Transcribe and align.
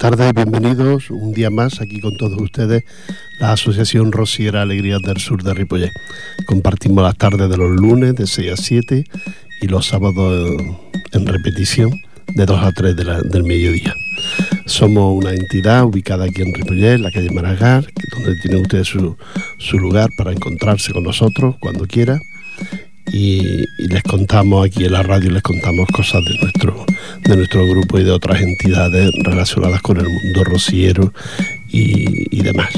tardes 0.00 0.30
y 0.30 0.32
bienvenidos 0.32 1.10
un 1.10 1.34
día 1.34 1.50
más 1.50 1.82
aquí 1.82 2.00
con 2.00 2.16
todos 2.16 2.40
ustedes, 2.40 2.84
la 3.38 3.52
Asociación 3.52 4.12
Rosiera 4.12 4.62
Alegrías 4.62 5.02
del 5.02 5.18
Sur 5.18 5.42
de 5.42 5.52
Ripollet. 5.52 5.92
Compartimos 6.46 7.04
las 7.04 7.18
tardes 7.18 7.50
de 7.50 7.58
los 7.58 7.70
lunes 7.72 8.14
de 8.14 8.26
6 8.26 8.50
a 8.50 8.56
7 8.56 9.04
y 9.60 9.66
los 9.66 9.88
sábados 9.88 10.58
en 11.12 11.26
repetición 11.26 12.00
de 12.28 12.46
2 12.46 12.62
a 12.62 12.72
3 12.72 12.96
del 12.96 13.44
mediodía. 13.44 13.94
Somos 14.64 15.22
una 15.22 15.32
entidad 15.32 15.84
ubicada 15.84 16.24
aquí 16.24 16.40
en 16.40 16.54
Ripollet, 16.54 16.94
en 16.94 17.02
la 17.02 17.10
calle 17.10 17.28
Maragall, 17.30 17.86
donde 18.10 18.40
tiene 18.40 18.62
usted 18.62 18.84
su, 18.84 19.18
su 19.58 19.78
lugar 19.78 20.08
para 20.16 20.32
encontrarse 20.32 20.94
con 20.94 21.02
nosotros 21.02 21.56
cuando 21.60 21.86
quiera 21.86 22.18
y, 23.12 23.64
les 23.78 24.02
contamos 24.04 24.66
aquí 24.66 24.84
en 24.84 24.92
la 24.92 25.02
radio, 25.02 25.30
les 25.30 25.42
contamos 25.42 25.88
cosas 25.88 26.24
de 26.24 26.38
nuestro, 26.38 26.84
de 27.24 27.36
nuestro 27.36 27.66
grupo 27.66 27.98
y 27.98 28.04
de 28.04 28.10
otras 28.10 28.40
entidades 28.40 29.10
relacionadas 29.22 29.82
con 29.82 29.98
el 29.98 30.08
mundo 30.08 30.44
rociero 30.44 31.12
y, 31.68 32.42
demás. 32.42 32.72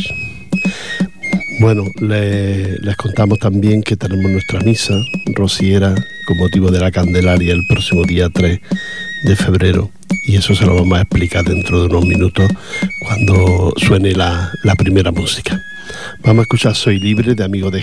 Bueno, 1.60 1.84
les 2.00 2.96
contamos 2.96 3.38
también 3.38 3.82
que 3.82 3.96
tenemos 3.96 4.30
nuestra 4.30 4.60
misa 4.60 4.94
rociera 5.34 5.94
con 6.26 6.36
motivo 6.38 6.70
de 6.70 6.80
la 6.80 6.90
Candelaria 6.90 7.52
el 7.52 7.66
próximo 7.68 8.04
día 8.04 8.28
3 8.28 8.60
de 9.24 9.36
febrero 9.36 9.90
y 10.26 10.36
eso 10.36 10.54
se 10.54 10.66
lo 10.66 10.74
vamos 10.74 10.98
a 10.98 11.02
explicar 11.02 11.44
dentro 11.44 11.80
de 11.80 11.86
unos 11.86 12.06
minutos 12.06 12.48
cuando 13.00 13.72
suene 13.76 14.12
la, 14.12 14.52
la 14.64 14.74
primera 14.74 15.12
música. 15.12 15.60
Vamos 16.22 16.40
a 16.40 16.42
escuchar 16.42 16.74
Soy 16.74 16.98
libre 16.98 17.34
de 17.34 17.44
Amigo 17.44 17.70
de 17.70 17.82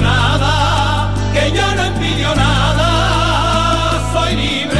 nada, 0.00 1.14
que 1.34 1.50
yo 1.52 1.74
no 1.76 1.82
envidio 1.84 2.34
nada, 2.34 2.88
soy 4.12 4.36
libre. 4.36 4.72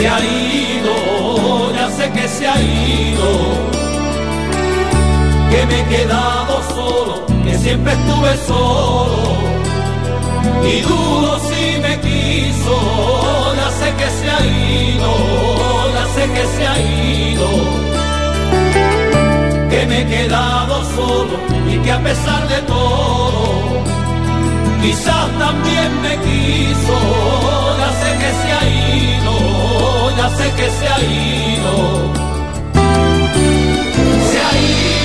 se 0.00 0.08
ha 0.08 0.18
ido, 0.18 0.94
ya 1.74 1.90
sé 1.90 2.10
que 2.10 2.26
se 2.26 2.48
ha 2.48 2.58
ido, 2.58 3.28
que 5.50 5.66
me 5.66 5.80
he 5.80 5.84
quedado 5.94 6.54
solo, 6.74 7.14
que 7.44 7.54
siempre 7.58 7.92
estuve 7.92 8.30
solo, 8.46 9.20
y 10.72 10.80
dudo 10.80 11.38
si 11.48 11.64
me 11.84 12.00
quiso, 12.00 12.76
ya 13.59 13.59
se 14.20 14.30
ha 14.34 14.40
ido, 14.46 15.10
ya 15.96 16.04
sé 16.14 16.22
que 16.34 16.44
se 16.54 16.62
ha 16.70 16.76
ido, 16.80 17.48
que 19.70 19.80
me 19.86 19.96
he 20.00 20.06
quedado 20.14 20.74
solo, 20.96 21.36
y 21.72 21.78
que 21.84 21.92
a 21.92 22.00
pesar 22.08 22.42
de 22.48 22.60
todo, 22.62 23.42
quizás 24.82 25.26
también 25.44 25.90
me 26.04 26.14
quiso, 26.26 26.96
ya 27.80 27.90
sé 28.00 28.10
que 28.22 28.30
se 28.40 28.48
ha 28.56 28.64
ido 28.68 29.00
ya 30.20 30.28
sé 30.36 30.46
que 30.58 30.68
se 30.78 30.86
ha 30.88 31.00
ido. 31.00 31.74
Se 34.30 34.38
ha 34.46 34.52
ido, 34.78 34.99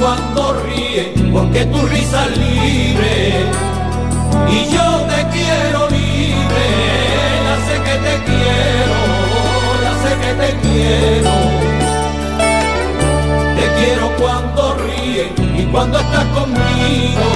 cuando 0.00 0.54
ríe, 0.64 1.12
porque 1.30 1.64
tu 1.66 1.78
risa 1.86 2.24
es 2.26 2.38
libre. 2.38 3.44
Y 4.48 4.58
yo 4.74 4.86
te 5.10 5.20
quiero 5.36 5.88
libre, 5.90 6.64
ya 7.46 7.56
sé 7.66 7.74
que 7.86 7.96
te 8.06 8.14
quiero, 8.28 8.98
ya 9.84 9.92
sé 10.02 10.10
que 10.22 10.32
te 10.40 10.50
quiero. 10.62 11.32
Te 13.58 13.66
quiero 13.78 14.06
cuando 14.16 14.74
ríe 14.86 15.32
y 15.60 15.64
cuando 15.66 15.98
estás 16.00 16.24
conmigo. 16.38 17.26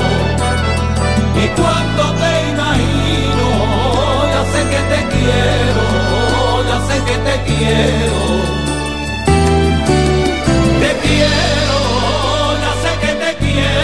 Y 1.42 1.46
cuando 1.60 2.02
te 2.20 2.32
imagino, 2.52 3.46
ya 4.34 4.42
sé 4.52 4.60
que 4.72 4.80
te 4.92 5.00
quiero, 5.14 5.84
ya 6.70 6.78
sé 6.88 6.96
que 7.04 7.16
te 7.26 7.34
quiero. 7.46 8.63
También 13.54 13.83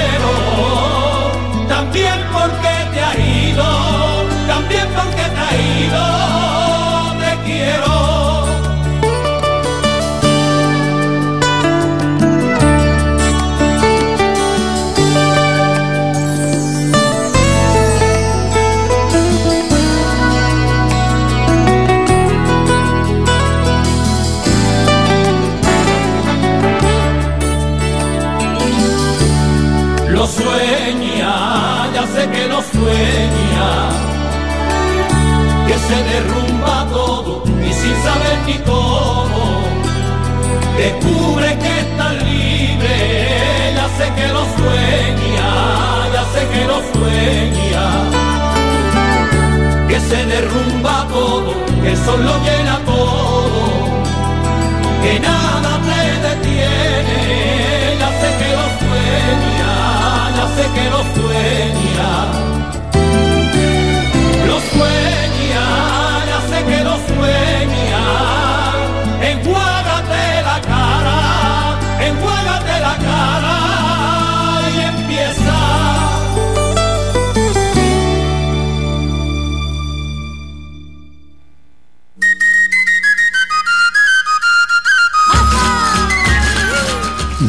se 35.91 36.03
derrumba 36.05 36.87
todo 36.93 37.43
y 37.69 37.73
sin 37.73 37.97
saber 38.07 38.37
ni 38.47 38.59
cómo, 38.71 39.43
descubre 40.79 41.49
que 41.63 41.73
está 41.85 42.13
libre, 42.13 42.97
ya 43.77 43.87
sé 43.99 44.07
que 44.17 44.27
lo 44.37 44.43
sueña, 44.57 45.51
ya 46.15 46.25
sé 46.33 46.43
que 46.53 46.63
lo 46.71 46.79
sueña, 46.93 47.87
que 49.89 49.99
se 50.09 50.21
derrumba 50.33 50.97
todo, 51.13 51.53
que 51.83 51.91
el 51.91 51.99
sol 52.05 52.21
lo 52.25 52.35
llena 52.47 52.75
todo, 52.93 53.63
que 55.03 55.15
nada 55.29 55.73
te 55.89 56.01
detiene, 56.29 57.21
ya 58.03 58.11
sé 58.21 58.29
que 58.41 58.51
lo 58.61 58.67
sueña, 58.83 59.73
ya 60.37 60.47
sé 60.57 60.65
que 60.75 60.85
lo 60.95 61.01
sueña. 61.17 62.50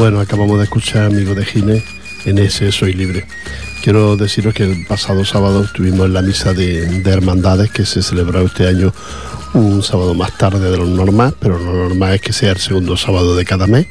Bueno, 0.02 0.20
acabamos 0.20 0.58
de 0.58 0.64
escuchar 0.64 1.04
Amigo 1.04 1.36
de 1.36 1.46
Gine 1.46 1.84
en 2.26 2.40
ese 2.40 2.72
Soy 2.72 2.94
Libre. 2.94 3.24
Quiero 3.84 4.18
deciros 4.18 4.52
que 4.56 4.64
el 4.64 4.84
pasado 4.88 5.24
sábado 5.26 5.64
estuvimos 5.64 6.08
en 6.08 6.14
la 6.14 6.24
misa 6.24 6.54
de, 6.54 7.04
hermandades 7.06 7.70
que 7.70 7.86
se 7.86 8.02
celebró 8.02 8.42
este 8.42 8.68
año 8.68 8.92
un 9.54 9.84
sábado 9.84 10.16
más 10.16 10.36
tarde 10.40 10.72
de 10.72 10.76
lo 10.76 10.88
normal, 10.88 11.36
pero 11.40 11.60
lo 11.60 11.72
normal 11.88 12.16
es 12.16 12.22
que 12.22 12.34
sea 12.34 12.50
el 12.50 12.58
segundo 12.58 12.98
sábado 12.98 13.36
de 13.36 13.46
cada 13.46 13.68
mes, 13.68 13.86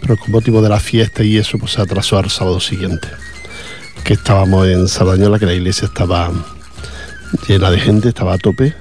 pero 0.00 0.16
con 0.16 0.30
motivo 0.30 0.62
de 0.62 0.70
la 0.70 0.80
fiesta 0.80 1.22
y 1.22 1.36
eso 1.36 1.58
pues 1.58 1.72
se 1.72 1.82
atrasó 1.82 2.16
al 2.16 2.30
sábado 2.30 2.58
siguiente, 2.58 3.08
que 4.04 4.14
estábamos 4.14 4.66
en 4.68 4.88
Sardañola, 4.88 5.38
que 5.38 5.44
la 5.44 5.54
iglesia 5.54 5.84
estaba 5.84 6.32
llena 7.46 7.70
de 7.70 7.78
gente, 7.78 8.08
estaba 8.08 8.32
a 8.32 8.38
tope 8.38 8.72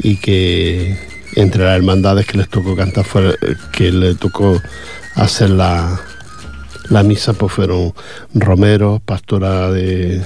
y 0.00 0.16
que 0.16 0.98
entre 1.36 1.62
las 1.62 1.76
hermandades 1.76 2.26
que 2.26 2.36
les 2.36 2.48
tocó 2.48 2.74
cantar 2.74 3.04
fue 3.04 3.38
que 3.70 3.92
le 3.92 4.16
tocó 4.16 4.60
hacer 5.18 5.50
la, 5.50 6.00
la 6.88 7.02
misa 7.02 7.32
pues 7.32 7.52
fueron 7.52 7.92
Romero, 8.34 9.02
Pastora 9.04 9.70
de, 9.70 10.22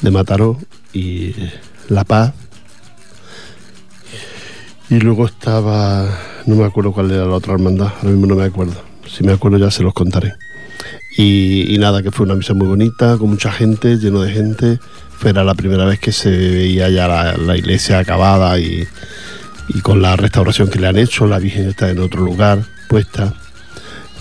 de 0.00 0.10
Mataró 0.10 0.58
y 0.92 1.34
La 1.88 2.04
Paz. 2.04 2.32
Y 4.90 4.98
luego 5.00 5.26
estaba, 5.26 6.08
no 6.46 6.56
me 6.56 6.64
acuerdo 6.64 6.92
cuál 6.92 7.10
era 7.10 7.24
la 7.24 7.34
otra 7.34 7.54
hermandad, 7.54 7.92
ahora 7.96 8.10
mismo 8.10 8.26
no 8.26 8.36
me 8.36 8.44
acuerdo. 8.44 8.74
Si 9.06 9.22
me 9.24 9.32
acuerdo 9.32 9.58
ya 9.58 9.70
se 9.70 9.82
los 9.82 9.94
contaré. 9.94 10.34
Y, 11.16 11.76
nada, 11.78 12.02
que 12.02 12.10
fue 12.10 12.26
una 12.26 12.34
misa 12.34 12.54
muy 12.54 12.66
bonita, 12.66 13.16
con 13.18 13.30
mucha 13.30 13.52
gente, 13.52 13.96
lleno 13.98 14.20
de 14.22 14.32
gente. 14.32 14.78
Era 15.24 15.44
la 15.44 15.54
primera 15.54 15.84
vez 15.84 16.00
que 16.00 16.12
se 16.12 16.28
veía 16.28 16.90
ya 16.90 17.06
la, 17.08 17.56
iglesia 17.56 18.00
acabada 18.00 18.58
y, 18.58 18.86
y 19.68 19.80
con 19.80 20.02
la 20.02 20.16
restauración 20.16 20.68
que 20.68 20.80
le 20.80 20.88
han 20.88 20.98
hecho, 20.98 21.26
la 21.26 21.38
Virgen 21.38 21.68
está 21.68 21.88
en 21.88 22.00
otro 22.00 22.20
lugar 22.20 22.62
puesta 22.88 23.32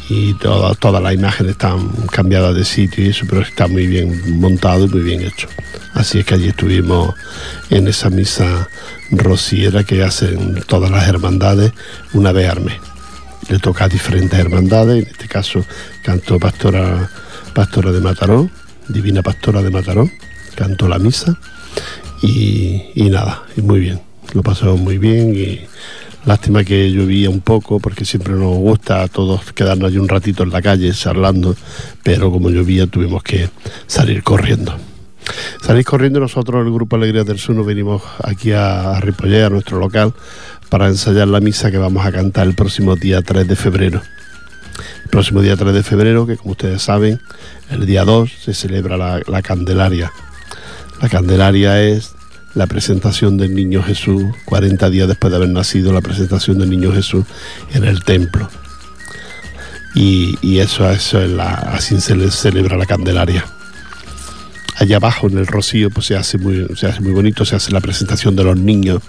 y 0.10 0.34
todas 0.34 1.02
las 1.02 1.14
imágenes 1.14 1.54
están 1.54 1.90
cambiadas 2.12 2.56
de 2.56 2.66
sitio 2.66 3.06
y 3.06 3.10
eso, 3.10 3.26
pero 3.30 3.42
está 3.42 3.68
muy 3.68 3.88
bien 3.88 4.40
montado 4.40 4.86
y 4.86 4.90
muy 4.90 5.02
bien 5.02 5.22
hecho. 5.22 5.48
Así 5.94 6.20
es 6.20 6.26
que 6.26 6.36
allí 6.36 6.50
estuvimos 6.50 7.14
en 7.70 7.88
esa 7.88 8.10
misa 8.10 8.70
rociera 9.12 9.84
que 9.84 10.04
hacen 10.04 10.64
todas 10.68 10.92
las 10.92 11.08
hermandades 11.08 11.72
una 12.14 12.32
vez 12.32 12.50
al 12.50 12.62
mes. 12.62 12.76
Le 13.50 13.60
toca 13.60 13.86
a 13.86 13.90
diferentes 13.90 14.38
hermandades, 14.38 15.04
en 15.04 15.12
este 15.12 15.28
caso 15.28 15.64
cantó 16.02 16.40
Pastora, 16.40 17.10
Pastora 17.54 17.92
de 17.92 18.02
Mataró, 18.02 18.50
Divina 18.88 19.22
Pastora 19.22 19.62
de 19.62 19.70
Mataró, 19.70 20.10
cantó 20.56 20.88
la 20.88 21.00
misa 21.00 21.38
y, 22.22 22.92
y 22.96 23.10
nada, 23.10 23.44
y 23.56 23.62
muy 23.62 23.80
bien, 23.80 24.02
lo 24.34 24.42
pasamos 24.42 24.80
muy 24.80 24.98
bien 24.98 25.36
Lástima 26.25 26.64
que 26.64 26.90
llovía 26.90 27.30
un 27.30 27.42
poco 27.42 27.81
porque 27.81 28.06
siempre 28.06 28.34
nos 28.34 28.56
gusta 28.56 29.04
a 29.04 29.08
todos 29.10 29.52
quedarnos 29.52 29.90
allí 29.90 29.98
un 29.98 30.08
ratito 30.08 30.44
en 30.44 30.52
la 30.52 30.62
calle 30.62 30.92
charlando, 30.94 31.54
pero 32.02 32.31
como 32.31 32.50
llovía 32.50 32.88
tuvimos 32.88 33.24
que 33.24 33.50
salir 33.88 34.24
corriendo. 34.24 34.74
Salir 35.62 35.84
corriendo 35.84 36.22
nosotros, 36.22 36.66
el 36.66 36.72
Grupo 36.72 36.96
Alegría 36.96 37.25
del 37.25 37.40
Sur, 37.40 37.56
nos 37.56 37.66
venimos 37.66 38.02
aquí 38.24 38.54
a 38.54 39.00
Ripollé, 39.02 39.44
a 39.44 39.50
nuestro 39.50 39.80
local, 39.80 40.14
para 40.70 40.88
ensayar 40.88 41.28
la 41.28 41.42
misa 41.42 41.72
que 41.72 41.78
vamos 41.78 42.06
a 42.06 42.12
cantar 42.12 42.48
el 42.48 42.56
próximo 42.56 42.96
día 42.96 43.22
3 43.22 43.46
de 43.46 43.56
febrero. 43.58 44.02
El 45.04 45.10
próximo 45.10 45.42
día 45.42 45.58
3 45.58 45.74
de 45.74 45.84
febrero, 45.84 46.25
que 46.25 46.38
como 46.38 46.52
ustedes 46.52 46.81
saben, 46.81 47.20
el 47.70 47.86
día 47.86 48.06
2 48.06 48.31
se 48.44 48.54
celebra 48.54 48.98
la 48.98 49.42
Candelaria. 49.42 50.12
La 51.02 51.10
Candelaria 51.10 51.81
es 51.81 52.16
la 52.56 52.68
presentación 52.68 53.38
del 53.38 53.56
niño 53.56 53.82
Jesús, 53.82 54.24
40 54.46 54.90
días 54.90 55.08
después 55.08 55.32
de 55.32 55.38
haber 55.38 55.50
nacido, 55.50 55.92
la 55.92 56.02
presentación 56.02 56.60
del 56.60 56.70
niño 56.70 56.92
Jesús 56.94 57.26
en 57.74 57.84
el 57.84 58.04
templo. 58.04 58.50
Y, 59.96 60.58
eso, 60.58 60.90
eso 60.90 61.22
es 61.22 61.30
la, 61.30 61.52
así 61.54 62.00
se 62.02 62.32
celebra 62.32 62.78
la 62.78 62.86
Candelaria. 62.86 63.46
Allá 64.76 64.96
abajo 64.98 65.28
en 65.28 65.38
el 65.38 65.46
Rocío 65.46 65.92
pues 65.92 66.08
se 66.08 66.16
hace 66.16 66.40
muy, 66.40 66.68
se 66.76 66.88
hace 66.88 67.00
muy 67.02 67.12
bonito, 67.12 67.46
se 67.46 67.56
hace 67.56 67.72
la 67.72 67.80
presentación 67.80 68.36
de 68.36 68.44
los 68.44 68.58
niños. 68.58 69.02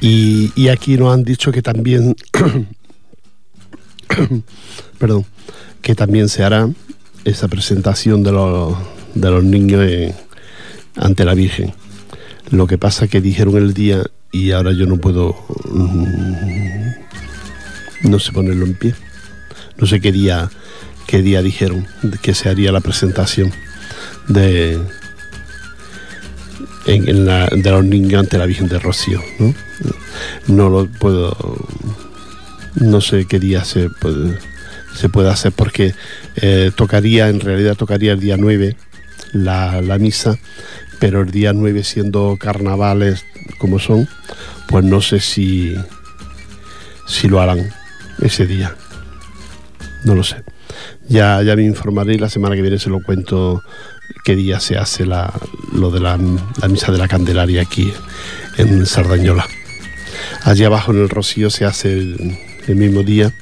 Y, 0.00 0.68
aquí 0.68 0.96
nos 0.98 1.14
han 1.14 1.24
dicho 1.24 1.52
que 1.52 1.62
también, 1.62 2.14
perdón, 4.98 5.24
que 5.80 5.94
también 5.94 6.28
se 6.28 6.44
hará 6.44 6.68
esa 7.24 7.48
presentación 7.48 8.22
de 8.22 8.32
los, 8.32 8.76
de 9.14 9.30
los 9.30 9.42
niños 9.42 9.88
en, 9.88 10.14
ante 10.96 11.24
la 11.24 11.34
Virgen. 11.34 11.74
Lo 12.50 12.66
que 12.66 12.78
pasa 12.78 13.08
que 13.08 13.20
dijeron 13.20 13.56
el 13.56 13.74
día 13.74 14.02
y 14.30 14.50
ahora 14.50 14.72
yo 14.72 14.86
no 14.86 14.98
puedo, 14.98 15.34
mm, 15.70 16.90
no 18.10 18.18
sé 18.18 18.32
ponerlo 18.32 18.66
en 18.66 18.74
pie. 18.74 18.94
No 19.78 19.86
sé 19.86 20.00
qué 20.00 20.12
día, 20.12 20.50
qué 21.06 21.22
día 21.22 21.42
dijeron 21.42 21.86
que 22.22 22.34
se 22.34 22.48
haría 22.48 22.72
la 22.72 22.80
presentación 22.80 23.52
de, 24.28 24.78
en, 26.86 27.26
la, 27.26 27.46
de 27.46 27.70
los 27.70 27.84
niños 27.84 28.20
ante 28.20 28.38
la 28.38 28.46
Virgen 28.46 28.68
de 28.68 28.78
Rocío. 28.78 29.22
¿no? 29.38 29.54
no 30.46 30.68
lo 30.68 30.86
puedo, 30.86 31.36
no 32.76 33.00
sé 33.00 33.26
qué 33.26 33.38
día 33.38 33.64
se 33.64 33.88
puede, 33.88 34.38
se 34.94 35.08
puede 35.08 35.30
hacer 35.30 35.52
porque 35.52 35.94
eh, 36.36 36.70
tocaría, 36.74 37.28
en 37.28 37.40
realidad 37.40 37.76
tocaría 37.76 38.12
el 38.12 38.20
día 38.20 38.36
9 38.36 38.76
la, 39.32 39.80
la 39.80 39.98
misa 39.98 40.38
pero 41.00 41.22
el 41.22 41.30
día 41.30 41.52
9 41.52 41.82
siendo 41.84 42.36
carnavales 42.38 43.24
como 43.58 43.78
son, 43.78 44.08
pues 44.68 44.84
no 44.84 45.00
sé 45.00 45.20
si, 45.20 45.74
si 47.06 47.28
lo 47.28 47.40
harán 47.40 47.72
ese 48.20 48.46
día. 48.46 48.74
No 50.04 50.14
lo 50.14 50.22
sé. 50.22 50.42
Ya, 51.08 51.42
ya 51.42 51.56
me 51.56 51.64
informaré 51.64 52.14
y 52.14 52.18
la 52.18 52.28
semana 52.28 52.54
que 52.54 52.62
viene 52.62 52.78
se 52.78 52.90
lo 52.90 53.02
cuento 53.02 53.62
qué 54.24 54.36
día 54.36 54.60
se 54.60 54.76
hace 54.76 55.06
la, 55.06 55.32
lo 55.72 55.90
de 55.90 56.00
la, 56.00 56.18
misa 56.68 56.92
de 56.92 56.98
la 56.98 57.08
Candelaria 57.08 57.62
aquí 57.62 57.92
en 58.56 58.86
Sardañola. 58.86 59.46
Allí 60.42 60.64
abajo 60.64 60.92
en 60.92 61.02
el 61.02 61.08
Rocío 61.08 61.50
se 61.50 61.64
hace 61.64 61.92
el, 61.92 62.38
el 62.66 62.76
mismo 62.76 63.02
día 63.02 63.32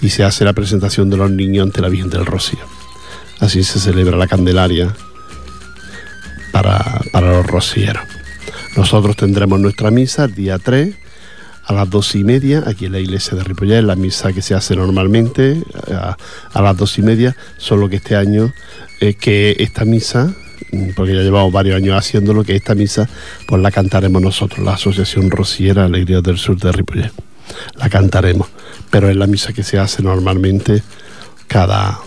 y 0.00 0.10
se 0.10 0.24
hace 0.24 0.44
la 0.44 0.52
presentación 0.52 1.10
de 1.10 1.16
los 1.16 1.30
niños 1.30 1.66
ante 1.66 1.80
la 1.80 1.88
Virgen 1.88 2.10
del 2.10 2.26
Rocío. 2.26 2.60
Así 3.40 3.62
se 3.62 3.78
celebra 3.78 4.16
la 4.16 4.26
Candelaria 4.26 4.94
para, 6.62 7.20
los 7.20 7.46
rocieros. 7.46 8.02
Nosotros 8.76 9.16
tendremos 9.16 9.60
nuestra 9.60 9.90
misa 9.90 10.24
el 10.24 10.34
día 10.34 10.58
3 10.58 10.94
a 11.64 11.72
las 11.72 11.90
dos 11.90 12.14
y 12.14 12.24
media 12.24 12.64
aquí 12.66 12.86
en 12.86 12.92
la 12.92 12.98
iglesia 12.98 13.36
de 13.36 13.44
Ripollet, 13.44 13.82
la 13.82 13.94
misa 13.94 14.32
que 14.32 14.40
se 14.40 14.54
hace 14.54 14.74
normalmente 14.74 15.62
a, 15.92 16.16
las 16.62 16.76
dos 16.76 16.98
y 16.98 17.02
media, 17.02 17.36
solo 17.58 17.88
que 17.88 17.96
este 17.96 18.16
año 18.16 18.52
es 19.00 19.16
que 19.16 19.54
esta 19.58 19.84
misa, 19.84 20.34
porque 20.96 21.14
ya 21.14 21.20
llevamos 21.20 21.52
varios 21.52 21.76
años 21.76 21.96
haciéndolo, 21.96 22.42
que 22.42 22.56
esta 22.56 22.74
misa 22.74 23.08
pues 23.46 23.60
la 23.60 23.70
cantaremos 23.70 24.22
nosotros, 24.22 24.64
la 24.64 24.74
Asociación 24.74 25.30
Rociera 25.30 25.84
Alegría 25.84 26.22
del 26.22 26.38
Sur 26.38 26.58
de 26.58 26.72
Ripollet. 26.72 27.12
La 27.76 27.88
cantaremos, 27.88 28.48
pero 28.90 29.10
es 29.10 29.16
la 29.16 29.26
misa 29.26 29.52
que 29.52 29.62
se 29.62 29.78
hace 29.78 30.02
normalmente 30.02 30.82
cada, 31.48 32.00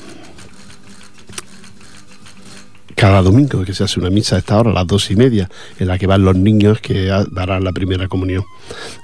cada 3.02 3.24
domingo 3.24 3.66
que 3.66 3.74
se 3.74 3.84
hace 3.84 4.00
una 4.00 4.12
misa 4.12 4.36
a 4.36 4.40
esta 4.40 4.60
hora, 4.60 4.70
a 4.70 4.74
las 4.76 4.86
dos 4.86 5.10
y 5.10 5.16
media, 5.16 5.50
en 5.80 5.88
la 5.88 5.98
que 5.98 6.06
van 6.06 6.24
los 6.24 6.36
niños 6.36 6.80
que 6.82 7.12
darán 7.32 7.64
la 7.64 7.72
primera 7.72 8.08
comunión. 8.08 8.46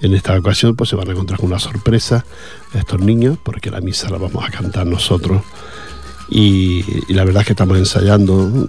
En 0.04 0.14
esta 0.14 0.38
ocasión 0.38 0.76
pues 0.76 0.92
se 0.92 0.96
van 0.96 1.10
a 1.10 1.14
encontrar 1.14 1.40
con 1.40 1.50
una 1.50 1.58
sorpresa 1.58 2.24
estos 2.76 3.02
niños, 3.02 3.40
porque 3.42 3.72
la 3.72 3.82
misa 3.82 4.08
la 4.12 4.20
vamos 4.20 4.48
a 4.48 4.52
cantar 4.52 4.86
nosotros. 4.86 5.42
Y, 6.30 6.84
la 7.12 7.24
verdad 7.24 7.42
es 7.42 7.48
que 7.48 7.54
estamos 7.54 7.76
ensayando. 7.76 8.68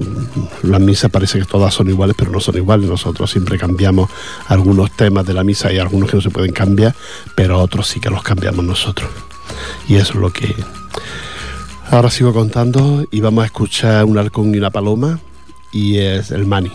Las 0.63 0.81
misas 0.81 1.11
parece 1.11 1.41
que 1.41 1.45
todas 1.45 1.75
son 1.75 1.91
iguales, 1.91 2.17
pero 2.19 2.31
no 2.31 2.41
son 2.41 2.57
iguales. 2.57 2.89
Nosotros 2.89 3.31
siempre 3.31 3.59
cambiamos 3.59 4.09
algunos 4.47 4.97
temas 4.97 5.27
de 5.27 5.35
la 5.35 5.45
misa 5.45 5.71
y 5.71 5.77
algunos 5.77 6.09
que 6.09 6.17
no 6.17 6.23
se 6.23 6.31
pueden 6.31 6.53
cambiar, 6.53 6.95
pero 7.35 7.61
otros 7.61 7.87
sí 7.87 8.01
que 8.01 8.09
los 8.09 8.23
cambiamos 8.23 8.65
nosotros. 8.65 9.11
Y 9.89 9.97
eso 9.97 10.15
es 10.15 10.21
lo 10.21 10.33
que 10.33 10.55
Ahora 11.91 12.11
sigo 12.11 12.35
contando 12.35 13.07
y 13.11 13.23
vamos 13.23 13.45
a 13.45 13.47
escuchar 13.47 14.05
un 14.05 14.19
halcón 14.19 14.55
y 14.55 14.59
una 14.59 14.71
paloma 14.71 15.19
y 15.73 15.97
es 15.97 16.31
el 16.31 16.45
mani. 16.45 16.71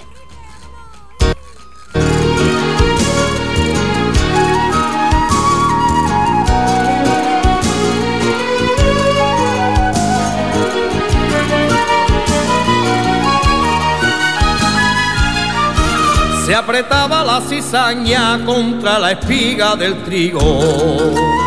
Se 16.44 16.56
apretaba 16.56 17.24
la 17.24 17.40
cizaña 17.42 18.44
contra 18.44 18.98
la 18.98 19.12
espiga 19.12 19.76
del 19.76 19.96
trigo 20.04 21.43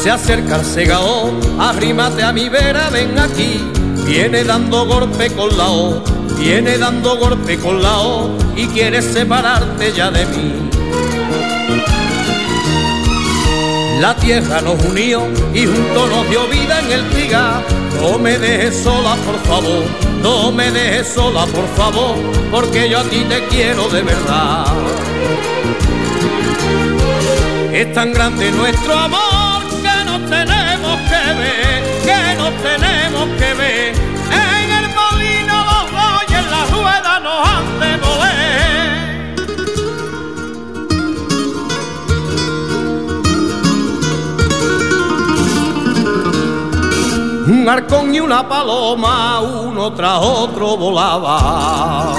se 0.00 0.10
acerca 0.10 0.56
el 0.56 0.64
segao, 0.64 1.30
arrímate 1.58 2.22
a 2.22 2.32
mi 2.32 2.48
vera, 2.48 2.88
ven 2.88 3.18
aquí, 3.18 3.60
viene 4.06 4.44
dando 4.44 4.86
golpe 4.86 5.28
con 5.28 5.54
la 5.58 5.68
O, 5.68 6.02
viene 6.38 6.78
dando 6.78 7.18
golpe 7.18 7.58
con 7.58 7.82
la 7.82 7.98
O 7.98 8.30
y 8.56 8.66
quieres 8.68 9.04
separarte 9.04 9.92
ya 9.92 10.10
de 10.10 10.24
mí. 10.24 10.70
La 14.00 14.16
tierra 14.16 14.62
nos 14.62 14.82
unió 14.86 15.28
y 15.52 15.66
juntos 15.66 16.08
nos 16.08 16.30
dio 16.30 16.46
vida 16.46 16.80
en 16.80 16.92
el 16.92 17.10
trigal. 17.10 17.62
No 18.00 18.18
me 18.18 18.38
dejes 18.38 18.82
sola, 18.82 19.16
por 19.16 19.38
favor, 19.40 19.84
no 20.22 20.50
me 20.50 20.70
dejes 20.70 21.08
sola, 21.08 21.44
por 21.44 21.68
favor, 21.76 22.16
porque 22.50 22.88
yo 22.88 23.00
a 23.00 23.04
ti 23.04 23.22
te 23.28 23.44
quiero 23.48 23.86
de 23.90 24.00
verdad. 24.00 24.64
Es 27.74 27.92
tan 27.92 28.14
grande 28.14 28.50
nuestro 28.50 28.94
amor 28.94 29.39
Un 47.60 47.68
arcón 47.68 48.14
y 48.14 48.20
una 48.20 48.48
paloma, 48.48 49.38
uno 49.40 49.92
tras 49.92 50.18
otro 50.18 50.78
volaba. 50.78 52.14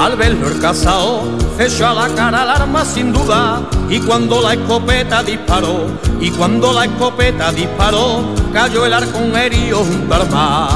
Al 0.00 0.16
verlo 0.16 0.48
el 0.48 0.58
casao 0.58 1.20
echó 1.58 1.88
a 1.88 1.92
la 1.92 2.08
cara 2.14 2.40
al 2.40 2.48
arma 2.48 2.86
sin 2.86 3.12
duda 3.12 3.60
y 3.90 4.00
cuando 4.00 4.40
la 4.40 4.54
escopeta 4.54 5.22
disparó 5.22 5.88
y 6.18 6.30
cuando 6.30 6.72
la 6.72 6.86
escopeta 6.86 7.52
disparó 7.52 8.24
cayó 8.54 8.86
el 8.86 8.94
arcón 8.94 9.36
herido 9.36 9.80
junto 9.84 10.14
al 10.14 10.30
mar. 10.30 10.70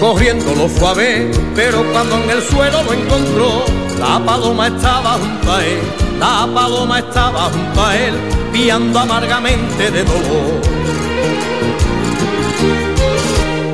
Corriendo 0.00 0.54
lo 0.54 0.68
fue 0.68 0.88
a 0.88 0.94
ver, 0.94 1.30
pero 1.54 1.84
cuando 1.92 2.16
en 2.16 2.30
el 2.30 2.42
suelo 2.42 2.82
lo 2.82 2.94
encontró, 2.94 3.62
la 3.98 4.24
paloma 4.24 4.68
estaba 4.68 5.18
junto 5.18 5.52
a 5.52 5.62
él, 5.62 5.80
la 6.18 6.48
paloma 6.54 6.98
estaba 7.00 7.50
junto 7.50 7.84
a 7.84 7.94
él, 7.94 8.14
piando 8.56 8.98
amargamente 8.98 9.90
de 9.90 10.02
dolor. 10.02 10.62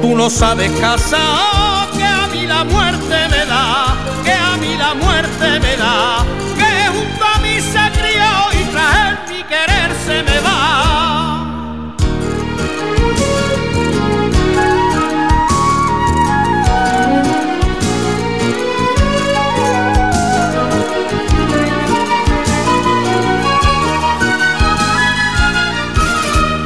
Tú 0.03 0.17
no 0.17 0.29
sabes 0.29 0.73
casar 0.81 1.89
que 1.97 2.03
a 2.03 2.27
mí 2.33 2.47
la 2.49 2.65
muerte 2.65 3.17
me 3.31 3.47
da, 3.47 3.97
que 4.25 4.33
a 4.33 4.57
mí 4.57 4.75
la 4.77 4.95
muerte 4.95 5.61
me 5.61 5.77
da, 5.77 6.25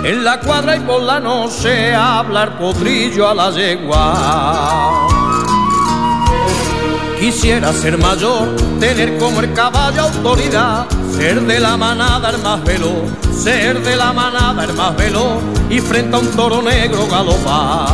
En 0.07 0.23
la 0.23 0.39
cuadra 0.39 0.77
y 0.77 0.79
por 0.79 1.03
la 1.03 1.19
noche 1.19 1.93
hablar 1.93 2.57
potrillo 2.59 3.29
a 3.29 3.35
la 3.35 3.51
yegua. 3.51 5.09
Quisiera 7.19 7.73
ser 7.73 7.99
mayor, 7.99 8.55
tener 8.79 9.19
como 9.19 9.41
el 9.41 9.53
caballo 9.53 10.03
autoridad, 10.03 10.87
ser 11.17 11.41
de 11.41 11.59
la 11.59 11.77
manada 11.77 12.31
el 12.31 12.39
más 12.39 12.63
veloz, 12.63 13.11
ser 13.37 13.83
de 13.83 13.97
la 13.97 14.13
manada 14.13 14.63
el 14.63 14.75
más 14.75 14.97
veloz 14.97 15.43
y 15.69 15.81
frente 15.81 16.15
a 16.15 16.21
un 16.21 16.31
toro 16.37 16.63
negro 16.63 17.09
galopar. 17.09 17.89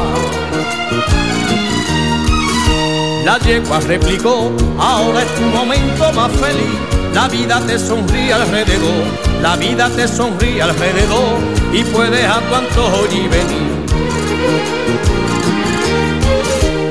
La 3.24 3.38
yegua 3.38 3.80
replicó, 3.80 4.52
ahora 4.78 5.22
es 5.22 5.34
tu 5.34 5.44
momento 5.44 6.12
más 6.12 6.30
feliz, 6.32 6.78
la 7.14 7.26
vida 7.28 7.58
te 7.66 7.78
sonríe 7.78 8.34
alrededor, 8.34 9.06
la 9.40 9.56
vida 9.56 9.88
te 9.88 10.06
sonríe 10.06 10.60
alrededor 10.60 11.61
y 11.72 11.84
puedes 11.84 12.26
a 12.26 12.40
tu 12.40 12.54
antojo 12.54 13.06
y 13.10 13.28
venir. 13.28 13.72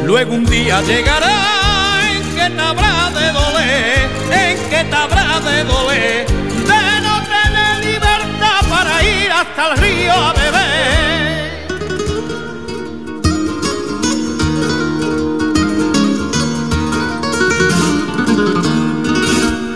Luego 0.06 0.34
un 0.34 0.46
día 0.46 0.82
llegará 0.82 2.00
en 2.12 2.24
que 2.36 2.50
te 2.50 2.62
habrá 2.62 3.12
de 3.12 3.32
doler, 3.32 4.10
en 4.32 4.58
que 4.70 4.84
te 4.84 4.96
habrá 4.96 5.40
de 5.40 5.64
doler, 5.64 6.26
de 6.26 7.02
no 7.06 7.22
tener 7.24 7.86
libertad 7.86 8.62
para 8.70 9.04
ir 9.04 9.32
hasta 9.32 9.72
el 9.72 9.78
río 9.78 10.14
a 10.14 10.34
beber. 10.34 10.62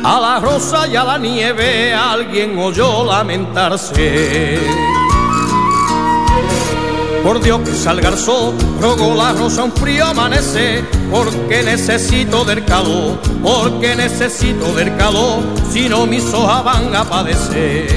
A 0.03 0.19
la 0.19 0.39
rosa 0.39 0.87
y 0.87 0.95
a 0.95 1.03
la 1.03 1.17
nieve 1.17 1.93
alguien 1.93 2.57
oyó 2.59 3.05
lamentarse. 3.05 4.94
Por 7.25 7.41
Dios 7.41 7.61
que 7.61 7.73
salga 7.73 8.09
el 8.09 8.19
sol, 8.19 8.53
rogó 8.79 9.15
la 9.15 9.33
rosa 9.33 9.63
un 9.63 9.71
frío 9.71 10.05
amanece, 10.05 10.83
porque 11.09 11.63
necesito 11.63 12.45
del 12.45 12.63
calor, 12.65 13.19
porque 13.41 13.95
necesito 13.95 14.71
del 14.75 14.95
calor, 14.95 15.39
si 15.71 15.89
no 15.89 16.05
mis 16.05 16.23
hojas 16.31 16.63
van 16.63 16.95
a 16.95 17.03
padecer. 17.03 17.87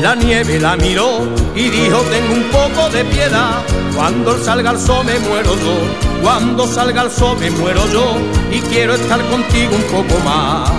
La 0.00 0.14
nieve 0.14 0.58
la 0.58 0.76
miró 0.76 1.28
y 1.54 1.68
dijo 1.68 1.98
tengo 2.10 2.32
un 2.32 2.44
poco 2.44 2.88
de 2.88 3.04
piedad, 3.04 3.62
cuando 3.94 4.42
salga 4.42 4.70
el 4.70 4.78
sol 4.78 5.04
me 5.04 5.18
muero 5.18 5.54
yo, 5.56 6.22
cuando 6.22 6.66
salga 6.66 7.02
el 7.02 7.10
sol 7.10 7.36
me 7.38 7.50
muero 7.50 7.86
yo 7.92 8.16
y 8.50 8.60
quiero 8.60 8.94
estar 8.94 9.22
contigo 9.28 9.76
un 9.76 9.82
poco 9.82 10.18
más. 10.24 10.70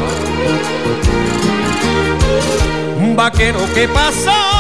Un 2.98 3.15
vaquero 3.15 3.59
que 3.75 3.88
pasa 3.89 4.59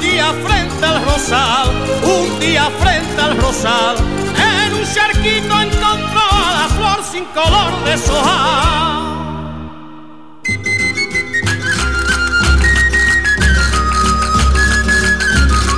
un 0.00 0.06
día 0.06 0.32
frente 0.32 0.86
al 0.86 1.04
rosal, 1.04 1.68
un 2.02 2.40
día 2.40 2.70
frente 2.80 3.20
al 3.20 3.36
rosal, 3.36 3.96
en 3.98 4.72
un 4.72 4.94
charquito 4.94 5.60
encontró 5.60 6.20
a 6.32 6.52
la 6.52 6.68
flor 6.68 7.04
sin 7.04 7.24
color 7.26 7.84
de 7.84 7.98
soja. 7.98 9.06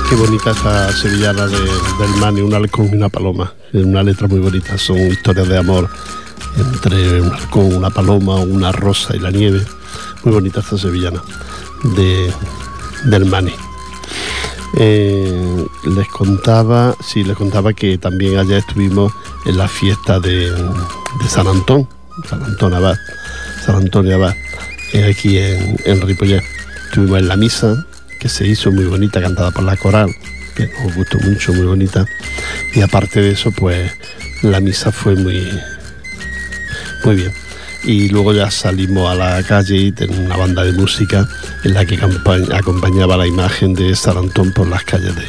Qué 0.09 0.15
bonita 0.15 0.51
esa 0.51 0.93
sevillana 0.93 1.47
de, 1.47 1.57
del 1.57 2.15
Mani, 2.19 2.41
un 2.41 2.53
halcón 2.53 2.89
y 2.93 2.95
una 2.95 3.09
paloma. 3.09 3.53
Es 3.73 3.83
una 3.83 4.03
letra 4.03 4.27
muy 4.27 4.39
bonita, 4.39 4.77
son 4.77 4.99
historias 4.99 5.49
de 5.49 5.57
amor 5.57 5.89
entre 6.55 7.19
un 7.19 7.33
halcón, 7.33 7.75
una 7.75 7.89
paloma, 7.89 8.35
una 8.37 8.71
rosa 8.71 9.15
y 9.15 9.19
la 9.19 9.31
nieve. 9.31 9.65
Muy 10.23 10.33
bonita 10.33 10.61
esta 10.61 10.77
sevillana 10.77 11.21
de, 11.95 12.31
del 13.05 13.25
Mani. 13.25 13.53
Eh, 14.75 15.65
les 15.95 16.07
contaba, 16.07 16.95
sí, 16.99 17.23
les 17.23 17.37
contaba 17.37 17.73
que 17.73 17.97
también 17.97 18.37
allá 18.37 18.57
estuvimos 18.57 19.13
en 19.45 19.57
la 19.57 19.67
fiesta 19.67 20.19
de, 20.19 20.51
San 21.27 21.47
Antón, 21.47 21.87
San 22.27 22.43
Antón 22.43 22.73
Abad, 22.73 22.95
San 23.65 23.75
Antonio 23.75 24.15
Abad, 24.15 24.33
eh, 24.93 25.11
aquí 25.11 25.37
en, 25.37 25.77
en. 25.85 26.01
Estuvimos 26.85 27.19
en 27.19 27.27
la 27.27 27.35
misa, 27.35 27.85
que 28.19 28.29
se 28.29 28.47
hizo 28.47 28.71
muy 28.71 28.85
bonita, 28.85 29.21
cantada 29.21 29.51
por 29.51 29.63
la 29.63 29.77
coral, 29.77 30.15
que 30.55 30.69
nos 30.83 30.95
gustó 30.95 31.19
mucho, 31.19 31.53
muy 31.53 31.65
bonita. 31.65 32.05
Y 32.73 32.81
aparte 32.81 33.21
de 33.21 33.31
eso, 33.31 33.51
pues 33.51 33.91
la 34.41 34.59
misa 34.59 34.91
fue 34.91 35.15
muy, 35.15 35.47
muy 37.03 37.15
bien. 37.15 37.42
Y 37.83 38.07
luego 38.09 38.33
ya 38.33 38.49
salimos 38.49 39.11
a 39.11 39.15
la 39.15 39.43
calle 39.43 39.75
y 39.75 39.91
tenemos 39.91 40.25
una 40.25 40.37
banda 40.37 40.63
de 40.63 40.71
música 40.71 41.27
en 41.63 41.73
la 41.73 41.85
que 41.85 41.95
acompañaba 41.95 43.17
la 43.17 43.27
imagen 43.27 43.73
de 43.73 43.93
San 43.95 44.17
Antón 44.17 44.53
por 44.53 44.67
las 44.67 44.83
calles 44.85 45.13
de, 45.15 45.25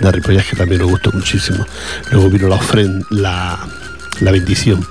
de 0.00 0.12
Ripollas, 0.12 0.46
que 0.46 0.56
también 0.56 0.80
nos 0.80 0.90
gustó 0.90 1.10
muchísimo. 1.12 1.66
Luego 2.12 2.30
vino 2.30 2.48
la 2.48 2.54
ofrenda, 2.54 3.04
la, 3.10 4.30
bendición 4.30 4.86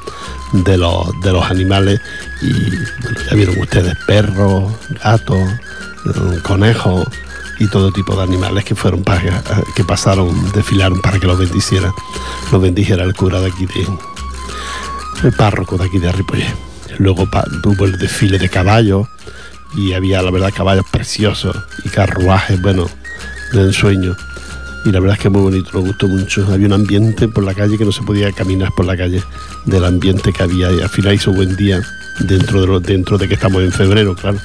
de 0.51 0.77
los, 0.77 1.07
de 1.21 1.31
los 1.31 1.49
animales 1.49 2.01
y 2.41 2.71
ya 3.29 3.35
vieron 3.35 3.57
ustedes 3.59 3.95
perros, 4.05 4.73
gatos, 5.01 5.49
eh, 6.05 6.39
conejos 6.43 7.07
y 7.59 7.67
todo 7.67 7.91
tipo 7.91 8.15
de 8.15 8.23
animales 8.23 8.65
que 8.65 8.75
fueron 8.75 9.03
para 9.03 9.41
que 9.75 9.83
pasaron, 9.83 10.51
desfilaron 10.51 11.01
para 11.01 11.19
que 11.19 11.27
los 11.27 11.39
bendiciera, 11.39 11.93
los 12.51 12.61
bendijera 12.61 13.03
el 13.03 13.15
cura 13.15 13.39
de 13.39 13.47
aquí 13.47 13.65
de, 13.65 13.87
el 15.23 15.33
párroco 15.33 15.77
de 15.77 15.85
aquí 15.85 15.99
de 15.99 16.11
Ripollet. 16.11 16.66
Luego 16.99 17.27
hubo 17.63 17.85
el 17.85 17.97
desfile 17.97 18.37
de 18.39 18.49
caballos 18.49 19.07
y 19.75 19.93
había, 19.93 20.21
la 20.21 20.31
verdad, 20.31 20.51
caballos 20.55 20.85
preciosos 20.91 21.55
y 21.83 21.89
carruajes, 21.89 22.59
bueno, 22.61 22.89
de 23.53 23.61
ensueño. 23.61 24.15
Y 24.85 24.91
la 24.91 24.99
verdad 24.99 25.17
es 25.17 25.21
que 25.23 25.29
muy 25.29 25.41
bonito, 25.41 25.69
nos 25.73 25.83
gustó 25.85 26.07
mucho. 26.07 26.47
Había 26.51 26.67
un 26.67 26.73
ambiente 26.73 27.27
por 27.27 27.43
la 27.43 27.53
calle 27.53 27.77
que 27.77 27.83
no 27.85 27.91
se 27.91 28.01
podía 28.03 28.31
caminar 28.31 28.69
por 28.75 28.85
la 28.85 28.95
calle 28.95 29.21
del 29.65 29.83
ambiente 29.83 30.31
que 30.31 30.43
había. 30.43 30.71
Y 30.71 30.81
al 30.81 30.89
final 30.89 31.13
hizo 31.13 31.33
buen 31.33 31.55
día, 31.57 31.81
dentro 32.21 32.61
de, 32.61 32.67
lo- 32.67 32.81
que 33.27 33.33
estamos 33.33 33.61
en 33.63 33.71
febrero, 33.71 34.15
claro. 34.15 34.37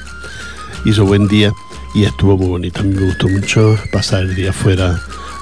Hizo 0.85 1.05
buen 1.05 1.27
día 1.29 1.51
y 1.95 2.03
estuvo 2.03 2.37
muy 2.37 2.47
bonito. 2.47 2.81
A 2.81 2.83
mí 2.83 2.93
me 2.93 3.05
gustó 3.05 3.29
mucho 3.29 3.77
pasar 3.93 4.23
el 4.23 4.35
día 4.35 4.51
fuera 4.51 4.99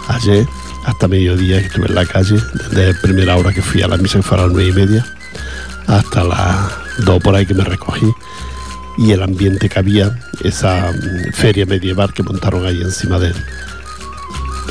ayer, 0.07 0.45
hasta 0.85 1.07
mediodía 1.07 1.59
que 1.59 1.65
estuve 1.65 1.87
en 1.87 1.95
la 1.95 2.05
calle, 2.05 2.35
desde 2.71 2.93
primera 2.95 3.35
hora 3.37 3.51
que 3.53 3.61
fui 3.63 3.81
a 3.81 3.87
la 3.87 3.97
misa, 3.97 4.17
que 4.19 4.23
fue 4.23 4.37
a 4.37 4.41
las 4.43 4.51
nueve 4.51 4.69
y 4.69 4.73
media, 4.73 5.05
hasta 5.87 6.23
las 6.23 6.71
dos 7.00 7.21
por 7.21 7.36
ahí 7.36 7.45
que 7.45 7.53
me 7.53 7.63
recogí 7.63 8.13
y 8.98 9.12
el 9.12 9.24
ambiente 9.24 9.69
que 9.69 9.79
había, 9.79 10.17
esa 10.43 10.91
mm, 10.91 11.33
feria 11.33 11.65
medieval 11.65 12.13
que 12.13 12.24
montaron 12.24 12.65
ahí 12.65 12.81
encima 12.81 13.19
de 13.19 13.33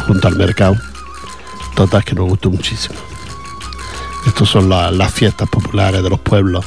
junto 0.07 0.29
al 0.29 0.37
mercado, 0.37 0.77
total 1.75 2.05
que 2.05 2.15
nos 2.15 2.29
gustó 2.29 2.51
muchísimo. 2.51 2.97
Estas 4.27 4.49
son 4.49 4.69
las 4.69 5.13
fiestas 5.13 5.49
populares 5.49 6.03
de 6.03 6.11
los 6.11 6.21
pueblos 6.21 6.65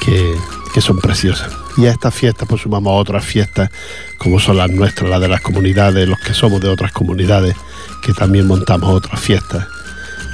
que, 0.00 0.34
que 0.72 0.80
son 0.80 0.98
preciosas. 0.98 1.52
Y 1.76 1.86
a 1.86 1.90
estas 1.90 2.14
fiestas 2.14 2.48
pues 2.48 2.62
sumamos 2.62 3.00
otras 3.00 3.24
fiestas 3.24 3.70
como 4.18 4.40
son 4.40 4.56
las 4.56 4.70
nuestras, 4.70 5.08
las 5.08 5.20
de 5.20 5.28
las 5.28 5.40
comunidades, 5.40 6.08
los 6.08 6.18
que 6.18 6.34
somos 6.34 6.60
de 6.60 6.68
otras 6.68 6.92
comunidades, 6.92 7.56
que 8.02 8.12
también 8.12 8.46
montamos 8.46 8.90
otras 8.90 9.20
fiestas 9.20 9.66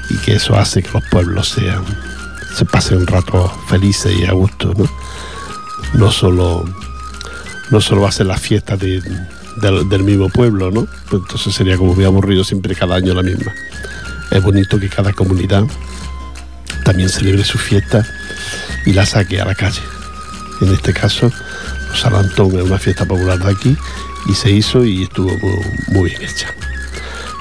y 0.08 0.16
que 0.18 0.34
eso 0.34 0.56
hace 0.56 0.82
que 0.82 0.90
los 0.92 1.04
pueblos 1.10 1.48
sean, 1.48 1.84
se 2.54 2.64
pasen 2.64 2.98
un 2.98 3.06
rato 3.06 3.52
felices 3.68 4.12
y 4.18 4.24
a 4.24 4.32
gusto, 4.32 4.72
¿no? 4.76 4.88
No 5.94 6.10
solo, 6.10 6.64
no 7.70 7.80
solo 7.80 8.02
va 8.02 8.08
a 8.08 8.12
ser 8.12 8.26
la 8.26 8.38
fiesta 8.38 8.76
del, 8.76 9.04
mismo 10.04 10.28
pueblo, 10.28 10.70
¿no? 10.70 10.86
Pues 11.08 11.22
entonces 11.22 11.54
sería 11.54 11.76
como 11.76 11.94
muy 11.94 12.04
aburrido 12.04 12.44
siempre 12.44 12.74
cada 12.74 12.96
año 12.96 13.14
la 13.14 13.22
misma. 13.22 13.52
Es 14.30 14.42
bonito 14.42 14.78
que 14.78 14.88
cada 14.88 15.12
comunidad 15.12 15.64
también 16.84 17.08
celebre 17.08 17.44
su 17.44 17.58
fiesta 17.58 18.06
y 18.86 18.92
la 18.92 19.06
saque 19.06 19.40
a 19.40 19.44
la 19.44 19.54
calle. 19.54 19.82
En 20.60 20.72
este 20.72 20.92
caso, 20.92 21.30
Salantón 21.94 22.56
es 22.56 22.62
una 22.62 22.78
fiesta 22.78 23.04
popular 23.04 23.38
de 23.38 23.50
aquí 23.50 23.76
y 24.28 24.34
se 24.34 24.50
hizo 24.50 24.84
y 24.84 25.04
estuvo 25.04 25.30
muy, 25.88 26.10
bien 26.10 26.22
hecha. 26.22 26.54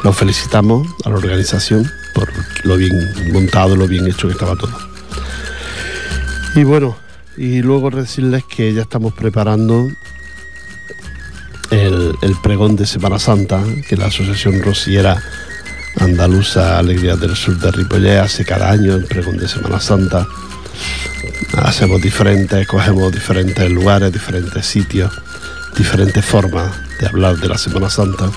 Nos 0.04 0.16
felicitamos 0.16 0.88
a 1.04 1.10
la 1.10 1.16
organización 1.16 1.89
por 2.13 2.32
lo 2.63 2.78
bien 2.78 2.94
montado, 3.32 3.75
lo 3.75 3.88
bien 3.88 4.08
hecho 4.08 4.28
que 4.28 4.34
estaba 4.34 4.56
todo. 4.56 4.88
Y 6.56 6.63
bueno, 6.63 6.98
y 7.38 7.62
luego 7.62 7.89
decirles 7.89 8.44
que 8.44 8.74
ya 8.74 8.82
estamos 8.82 9.13
preparando 9.13 9.89
el, 11.72 12.15
el, 12.22 12.36
pregón 12.41 12.75
de 12.75 12.86
Semana 12.86 13.20
Santa, 13.20 13.63
que 13.88 13.96
la 13.96 14.08
Asociación 14.08 14.62
Rociera 14.62 15.22
Andaluza 16.00 16.79
Alegría 16.79 17.15
del 17.15 17.36
Sur 17.36 17.58
de 17.60 17.72
Ripollet 17.72 18.20
hace 18.20 18.46
cada 18.46 18.72
año 18.72 18.96
el 18.96 19.06
pregón 19.06 19.38
de 19.38 19.48
Semana 19.48 19.79
Santa 19.79 20.27
hacemos 21.58 22.01
diferentes, 22.01 22.68
cogemos 22.68 23.12
diferentes 23.12 23.70
lugares, 23.70 24.12
diferentes 24.12 24.65
sitios, 24.65 25.12
diferentes 25.77 26.24
formas 26.25 26.72
de 27.00 27.08
hablar 27.08 27.38
de 27.38 27.48
la 27.48 27.58
Semana 27.58 27.89
Santa. 27.89 28.29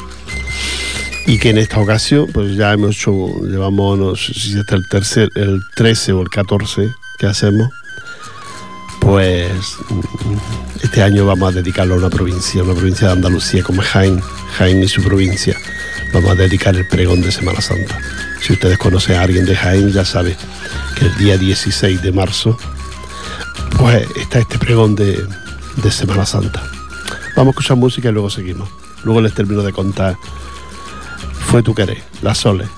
Y 1.26 1.38
que 1.38 1.50
en 1.50 1.58
esta 1.58 1.78
ocasión, 1.78 2.28
pues 2.32 2.56
ya 2.56 2.72
hemos 2.72 2.96
hecho, 2.96 3.12
llevamos, 3.42 3.98
no 3.98 4.16
sé 4.16 4.34
si 4.34 4.58
este 4.58 4.74
el, 4.74 4.88
tercer, 4.88 5.30
el 5.36 5.60
13 5.74 6.12
o 6.12 6.22
el 6.22 6.28
14 6.28 6.90
que 7.18 7.26
hacemos, 7.26 7.68
pues 9.02 9.78
este 10.82 11.02
año 11.02 11.26
vamos 11.26 11.52
a 11.52 11.56
dedicarlo 11.56 11.94
a 11.94 11.98
una 11.98 12.10
provincia, 12.10 12.62
una 12.62 12.74
provincia 12.74 13.08
de 13.08 13.12
Andalucía 13.14 13.62
como 13.62 13.82
Jaén, 13.82 14.20
Jaén 14.56 14.82
y 14.82 14.88
su 14.88 15.02
provincia. 15.02 15.56
Vamos 16.14 16.30
a 16.30 16.34
dedicar 16.36 16.76
el 16.76 16.86
pregón 16.86 17.20
de 17.20 17.32
Semana 17.32 17.60
Santa. 17.60 17.98
Si 18.40 18.52
ustedes 18.52 18.78
conocen 18.78 19.16
a 19.16 19.22
alguien 19.22 19.44
de 19.44 19.56
Jaén, 19.56 19.90
ya 19.90 20.04
sabe 20.04 20.36
que 20.96 21.06
el 21.06 21.16
día 21.16 21.36
16 21.36 22.00
de 22.02 22.12
marzo 22.12 22.56
pues 23.78 24.06
está 24.16 24.38
este 24.38 24.58
pregón 24.58 24.94
de, 24.94 25.26
Semana 25.90 26.24
Santa. 26.24 26.62
Vamos 27.36 27.48
a 27.48 27.50
escuchar 27.50 27.76
música 27.76 28.08
y 28.08 28.12
luego 28.12 28.30
seguimos. 28.30 28.68
Luego 29.04 29.20
les 29.20 29.34
termino 29.34 29.62
de 29.62 29.72
contar. 29.72 30.16
Fue 31.46 31.62
tu 31.62 31.74
querer, 31.74 32.02
la 32.22 32.34
Sole. 32.34 32.68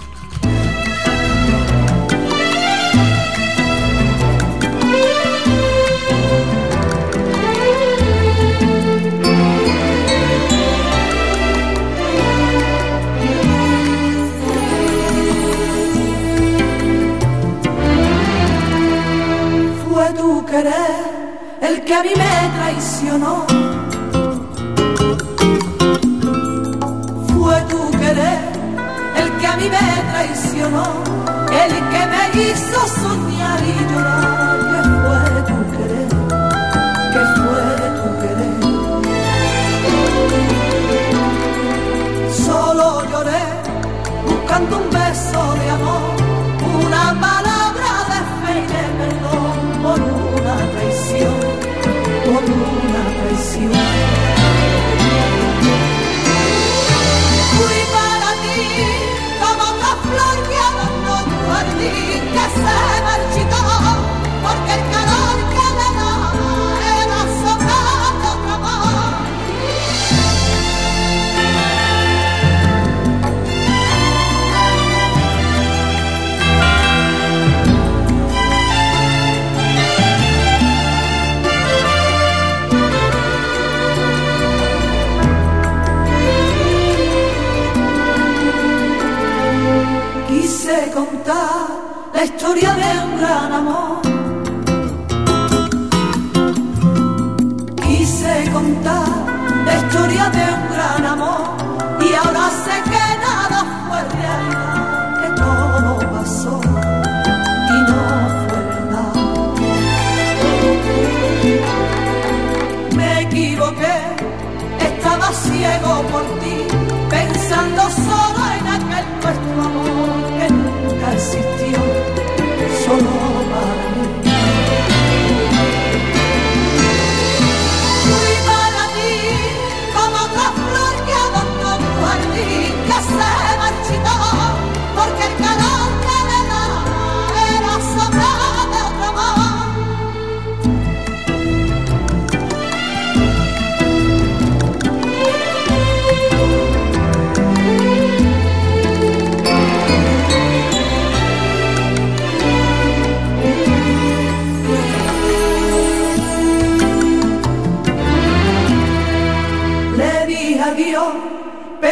Que 32.35 32.41
me 32.41 33.04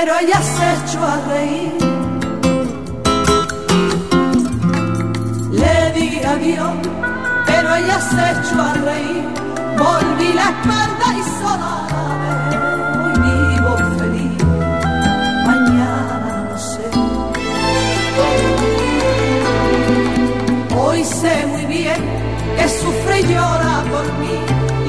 pero 0.04 0.18
ella 0.18 0.40
se 0.42 0.66
echó 0.80 1.00
a 1.04 1.16
reír. 1.32 1.72
Le 5.60 5.92
di 5.94 6.20
adiós, 6.24 6.76
pero 7.46 7.74
ella 7.76 7.98
se 8.10 8.22
echó 8.32 8.60
a 8.60 8.74
reír. 8.88 9.24
Volví 9.78 10.32
la 10.32 10.48
espalda 10.54 11.06
y 11.20 11.22
sola 11.38 11.74
hoy 13.00 13.14
vivo 13.26 13.72
feliz. 13.98 14.44
Mañana 15.46 16.46
no 16.50 16.58
sé. 16.70 16.86
Hoy 20.80 21.04
sé 21.04 21.46
muy 21.46 21.64
bien 21.66 22.00
que 22.56 22.68
sufre 22.80 23.20
y 23.20 23.22
llora 23.32 23.84
por 23.92 24.06
mí 24.20 24.36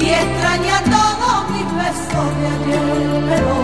y 0.06 0.10
extraña 0.10 0.78
todos 0.98 1.38
mis 1.52 1.68
besos 1.82 2.28
de 2.40 2.48
ayer, 2.56 3.24
pero 3.30 3.63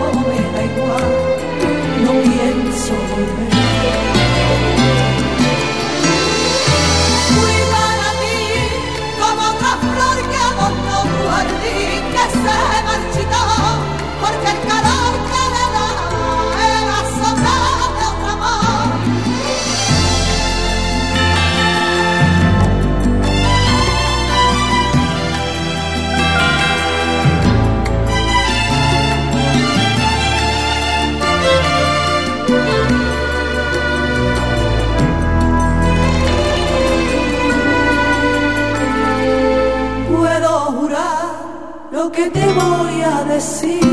voy 43.10 43.89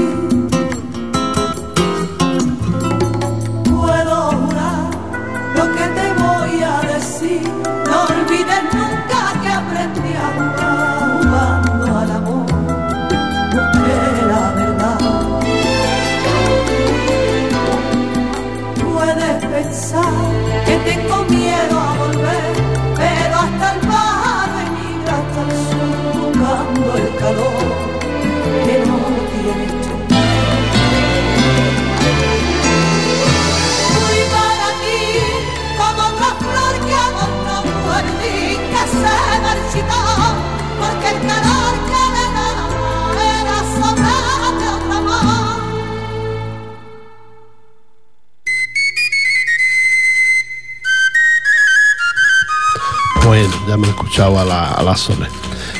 a, 54.19 54.45
la, 54.45 54.71
a 54.71 54.83
las. 54.83 55.07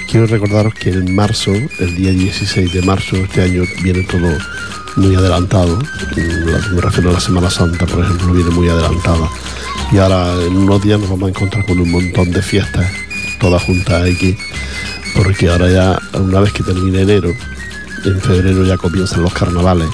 Quiero 0.09 0.27
recordaros 0.27 0.73
que 0.75 0.89
en 0.89 1.15
marzo, 1.15 1.51
el 1.79 1.95
día 1.95 2.11
16 2.11 2.71
de 2.71 2.81
marzo, 2.83 3.15
este 3.17 3.41
año 3.41 3.63
viene 3.83 4.03
todo 4.03 4.29
muy 4.95 5.15
adelantado. 5.15 5.79
La- 6.15 6.59
Me 6.69 6.81
refiero 6.81 7.09
a 7.09 7.13
la 7.13 7.19
Semana 7.19 7.49
Santa, 7.49 7.85
por 7.85 8.03
ejemplo, 8.03 8.33
viene 8.33 8.49
muy 8.51 8.69
adelantada. 8.69 9.27
Y 9.91 9.97
ahora 9.97 10.33
en 10.43 10.55
unos 10.55 10.81
días 10.83 10.99
nos 10.99 11.09
vamos 11.09 11.27
a 11.27 11.29
encontrar 11.29 11.65
con 11.65 11.79
un 11.79 11.91
montón 11.91 12.31
de 12.31 12.41
fiestas, 12.41 12.85
todas 13.39 13.63
juntas 13.63 14.03
aquí, 14.03 14.37
porque 15.15 15.49
ahora 15.49 15.69
ya, 15.71 15.99
una 16.19 16.39
vez 16.41 16.53
que 16.53 16.63
termine 16.63 17.01
enero, 17.01 17.33
en 18.05 18.21
febrero 18.21 18.65
ya 18.65 18.77
comienzan 18.77 19.23
los 19.23 19.33
carnavales, 19.33 19.89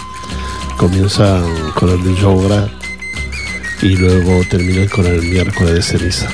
comienzan 0.78 1.44
con 1.76 1.90
el 1.90 2.04
de 2.04 2.16
Yogura 2.20 2.70
y 3.82 3.96
luego 3.96 4.42
terminan 4.50 4.88
con 4.90 5.06
el 5.06 5.22
miércoles 5.22 5.74
de 5.76 5.82
ceniza 5.82 6.28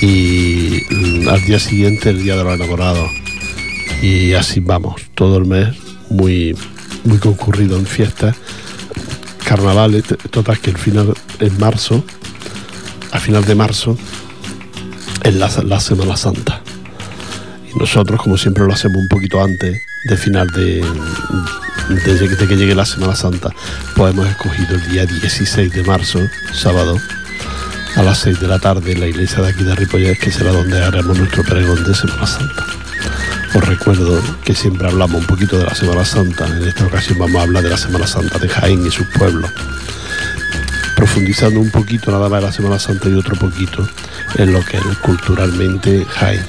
y 0.00 0.82
mm, 0.90 1.28
al 1.28 1.44
día 1.44 1.58
siguiente 1.58 2.10
el 2.10 2.22
día 2.22 2.36
de 2.36 2.44
los 2.44 2.54
enamorados. 2.54 3.10
Y 4.02 4.34
así 4.34 4.60
vamos 4.60 5.00
todo 5.14 5.38
el 5.38 5.46
mes 5.46 5.68
muy 6.10 6.56
muy 7.04 7.18
concurrido 7.18 7.76
en 7.76 7.86
fiestas 7.86 8.36
carnavales 9.44 10.04
total 10.30 10.58
que 10.58 10.70
el 10.70 10.78
final 10.78 11.14
en 11.38 11.58
marzo 11.58 12.04
a 13.12 13.20
final 13.20 13.44
de 13.44 13.54
marzo 13.54 13.96
es 15.22 15.34
la, 15.34 15.80
Semana 15.80 16.16
Santa. 16.16 16.60
Y 17.72 17.78
nosotros 17.78 18.20
como 18.20 18.36
siempre 18.36 18.64
lo 18.64 18.72
hacemos 18.72 18.98
un 18.98 19.08
poquito 19.08 19.42
antes 19.42 19.80
de 20.08 20.16
final 20.16 20.48
de 20.48 20.84
de, 22.04 22.28
de 22.28 22.48
que 22.48 22.56
llegue 22.56 22.74
la 22.74 22.86
Semana 22.86 23.14
Santa 23.14 23.50
pues 23.94 24.12
hemos 24.12 24.26
escogido 24.26 24.74
el 24.74 24.90
día 24.90 25.06
16 25.06 25.72
de 25.72 25.82
marzo 25.84 26.18
sábado 26.52 26.96
a 27.96 28.02
las 28.02 28.18
6 28.18 28.40
de 28.40 28.48
la 28.48 28.58
tarde 28.58 28.92
en 28.92 29.00
la 29.00 29.06
iglesia 29.06 29.42
de 29.42 29.50
aquí 29.50 29.62
de 29.62 29.74
Ripollet, 29.74 30.18
que 30.18 30.32
será 30.32 30.50
donde 30.50 30.82
haremos 30.82 31.16
nuestro 31.16 31.44
pregón 31.44 31.84
de 31.84 31.94
Semana 31.94 32.26
Santa. 32.26 32.66
Os 33.54 33.68
recuerdo 33.68 34.20
que 34.44 34.54
siempre 34.54 34.88
hablamos 34.88 35.20
un 35.20 35.26
poquito 35.26 35.58
de 35.58 35.64
la 35.64 35.74
Semana 35.74 36.04
Santa, 36.04 36.46
en 36.46 36.66
esta 36.66 36.86
ocasión 36.86 37.18
vamos 37.18 37.36
a 37.36 37.42
hablar 37.42 37.62
de 37.62 37.70
la 37.70 37.76
Semana 37.76 38.06
Santa 38.06 38.38
de 38.38 38.48
Jaén 38.48 38.84
y 38.84 38.90
sus 38.90 39.06
pueblos, 39.08 39.50
profundizando 40.96 41.60
un 41.60 41.70
poquito 41.70 42.10
nada 42.10 42.28
más 42.28 42.40
en 42.40 42.46
la 42.46 42.52
Semana 42.52 42.78
Santa 42.78 43.08
y 43.08 43.14
otro 43.14 43.36
poquito 43.36 43.88
en 44.38 44.52
lo 44.52 44.64
que 44.64 44.78
es 44.78 44.84
culturalmente 45.02 46.04
Jaén. 46.04 46.44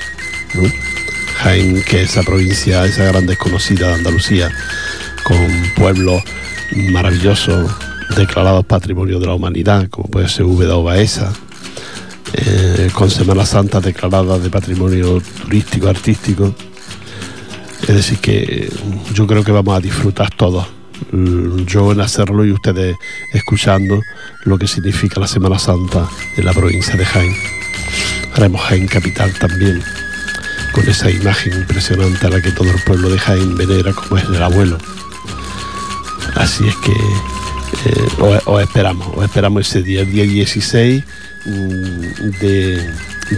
Jaén, 1.38 1.84
que 1.84 2.01
es 2.01 2.12
esa 2.12 2.23
provincia, 2.23 2.86
esa 2.86 3.03
gran 3.05 3.27
desconocida 3.27 3.89
de 3.89 3.93
Andalucía, 3.95 4.49
con 5.23 5.38
pueblos 5.75 6.23
maravillosos 6.91 7.71
declarados 8.15 8.65
Patrimonio 8.65 9.20
de 9.20 9.28
la 9.28 9.34
Humanidad, 9.34 9.88
como 9.89 10.10
puede 10.10 10.30
ser 10.30 10.46
Úbeda 10.46 10.76
o 10.76 10.84
Baeza, 10.84 11.32
eh, 12.34 12.89
con 12.94 13.10
Semana 13.10 13.46
Santa 13.46 13.80
declarada 13.80 14.39
de 14.39 14.50
Patrimonio 14.50 15.22
Turístico 15.41 15.88
Artístico. 15.88 16.56
Es 17.82 17.96
decir, 17.96 18.20
que 18.20 18.72
yo 19.13 19.28
creo 19.28 19.44
que 19.44 19.52
vamos 19.52 19.78
a 19.78 19.82
disfrutar 19.82 20.30
todos. 20.36 20.65
Mm, 21.12 21.65
Yo 21.65 21.91
en 21.91 22.02
hacerlo 22.02 22.46
y 22.46 22.52
ustedes 22.52 22.96
escuchando 23.34 24.02
lo 24.44 24.58
que 24.58 24.68
significa 24.68 25.20
la 25.20 25.28
Semana 25.28 25.60
Santa 25.60 26.08
en 26.38 26.46
la 26.46 26.54
provincia 26.54 26.96
de 26.96 27.06
Jaén. 27.06 27.36
Haremos 28.34 28.62
Jaén 28.62 28.88
Capital 28.88 29.34
también, 29.34 29.82
con 30.74 30.88
esa 30.88 31.10
imagen 31.10 31.54
impresionante 31.54 32.26
a 32.26 32.30
la 32.30 32.41
que 32.41 32.52
todo 32.52 32.70
el 32.70 32.82
pueblo 32.84 33.10
de 33.10 33.20
Jaén 33.20 33.56
venera 33.56 33.94
como 33.94 34.18
es 34.18 34.26
el 34.26 34.41
abuelo. 34.41 34.78
Así 36.36 36.68
es 36.68 36.76
que 36.78 36.94
eh, 37.86 38.08
os, 38.19 38.47
os 38.47 38.62
esperamos, 38.62 39.08
os 39.15 39.23
esperamos 39.23 39.67
ese 39.67 39.82
día, 39.82 40.01
el 40.01 40.12
día 40.12 40.23
16 40.23 41.04
mm, 41.45 41.49
de, 42.41 42.89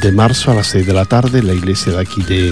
de 0.01 0.11
marzo 0.11 0.51
a 0.51 0.55
las 0.55 0.67
6 0.67 0.85
de 0.85 0.93
la 0.93 1.05
tarde 1.05 1.39
en 1.39 1.47
la 1.47 1.53
iglesia 1.53 1.93
de 1.93 2.01
aquí 2.01 2.21
de, 2.23 2.51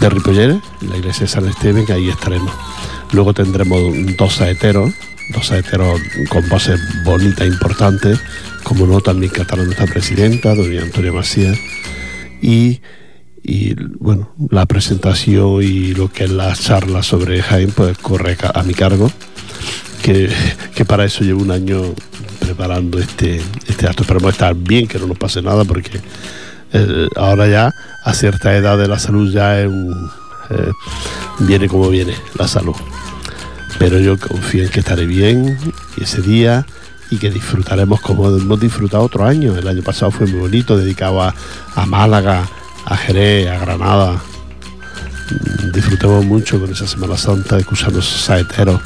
de 0.00 0.08
Ripolleres, 0.08 0.58
la 0.80 0.96
iglesia 0.96 1.22
de 1.22 1.28
San 1.28 1.46
Esteban, 1.46 1.84
que 1.84 1.92
ahí 1.92 2.08
estaremos. 2.08 2.52
Luego 3.12 3.34
tendremos 3.34 3.80
dos 4.16 4.34
saeteros, 4.34 4.92
dos 5.34 5.46
saeteros 5.46 6.00
con 6.28 6.48
voces 6.48 6.80
bonitas, 7.04 7.46
importantes, 7.46 8.20
como 8.62 8.86
no, 8.86 9.00
también 9.00 9.32
cantará 9.32 9.64
nuestra 9.64 9.86
presidenta, 9.86 10.54
doña 10.54 10.82
Antonia 10.82 11.12
Macías, 11.12 11.58
y, 12.40 12.80
y, 13.42 13.74
bueno, 13.98 14.32
la 14.50 14.66
presentación 14.66 15.62
y 15.62 15.94
lo 15.94 16.10
que 16.10 16.24
es 16.24 16.30
la 16.30 16.54
charla 16.54 17.02
sobre 17.02 17.42
Jaén, 17.42 17.72
pues 17.72 17.98
corre 17.98 18.36
a 18.42 18.62
mi 18.62 18.74
cargo, 18.74 19.10
que, 20.00 20.84
para 20.86 21.04
eso 21.04 21.24
llevo 21.24 21.42
un 21.42 21.50
año 21.50 21.94
preparando 22.40 22.98
este, 22.98 23.40
este 23.66 23.86
acto. 23.86 24.02
Esperemos 24.02 24.32
estar 24.32 24.54
bien, 24.54 24.88
que 24.88 24.98
no 24.98 25.06
nos 25.06 25.18
pase 25.18 25.42
nada, 25.42 25.64
porque 25.64 26.00
eh, 26.72 27.08
ahora 27.16 27.48
ya 27.48 27.74
a 28.04 28.14
cierta 28.14 28.56
edad 28.56 28.78
de 28.78 28.88
la 28.88 28.98
salud 28.98 29.32
ya 29.32 29.60
es 29.60 29.68
un, 29.68 30.10
eh, 30.50 30.72
viene 31.40 31.68
como 31.68 31.88
viene 31.88 32.14
la 32.38 32.48
salud. 32.48 32.74
Pero 33.78 33.98
yo 33.98 34.18
confío 34.18 34.64
en 34.64 34.70
que 34.70 34.80
estaré 34.80 35.06
bien 35.06 35.56
ese 35.96 36.20
día 36.20 36.66
y 37.10 37.18
que 37.18 37.30
disfrutaremos 37.30 38.00
como 38.00 38.28
hemos 38.28 38.60
disfrutado 38.60 39.04
otro 39.04 39.24
año. 39.24 39.56
El 39.56 39.66
año 39.66 39.82
pasado 39.82 40.10
fue 40.10 40.26
muy 40.26 40.40
bonito, 40.40 40.76
dedicado 40.76 41.22
a, 41.22 41.34
Málaga, 41.86 42.48
a 42.84 42.96
Jerez, 42.96 43.48
a 43.48 43.58
Granada. 43.58 44.20
Disfrutemos 45.72 46.24
mucho 46.24 46.60
con 46.60 46.70
esa 46.72 46.86
Semana 46.86 47.16
Santa, 47.16 47.58
escuchando 47.58 48.00
esos 48.00 48.20
saeteros. 48.20 48.80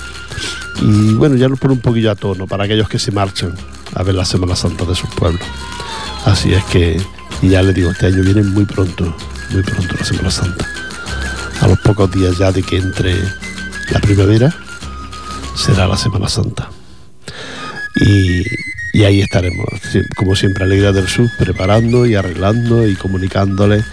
Y 0.81 1.15
bueno, 1.15 1.37
ya 1.37 1.49
nos 1.49 1.59
pone 1.59 1.75
un 1.75 1.81
poquillo 1.81 2.11
a 2.11 2.15
tono 2.15 2.47
para 2.47 2.65
aquellos 2.65 2.89
que 2.89 2.99
se 2.99 3.13
marchan 3.13 3.55
a 3.95 4.03
ver 4.03 4.15
la 4.15 4.25
Semana 4.25 4.57
Santa 4.57 4.85
de 4.85 4.95
sus 4.95 5.09
pueblos. 5.11 5.43
Así 6.25 6.53
es 6.53 6.65
que, 6.65 7.01
ya 7.43 7.63
les 7.63 7.75
digo, 7.75 7.91
este 7.91 8.07
año 8.07 8.23
viene 8.23 8.43
muy 8.43 8.65
pronto, 8.65 9.15
muy 9.51 9.63
pronto 9.63 9.95
la 9.99 10.05
Semana 10.05 10.31
Santa. 10.31 10.67
A 11.61 11.69
los 11.69 11.79
pocos 11.81 12.11
días 12.11 12.37
ya 12.39 12.51
de 12.53 12.63
que 12.63 12.77
entre 12.77 13.15
la 13.91 14.01
primavera, 14.01 14.55
será 15.57 15.87
la 15.87 15.97
Semana 15.97 16.29
Santa. 16.29 16.69
Y, 17.97 18.43
Y 18.95 19.03
ahí 19.03 19.21
estaremos, 19.21 19.67
como 20.15 20.37
siempre, 20.37 20.63
Alegría 20.63 20.93
del 20.93 21.09
Sur, 21.09 21.29
preparando 21.37 22.07
y 22.07 22.15
arreglando 22.15 22.87
y 22.87 22.95
comunicándole 22.95 23.85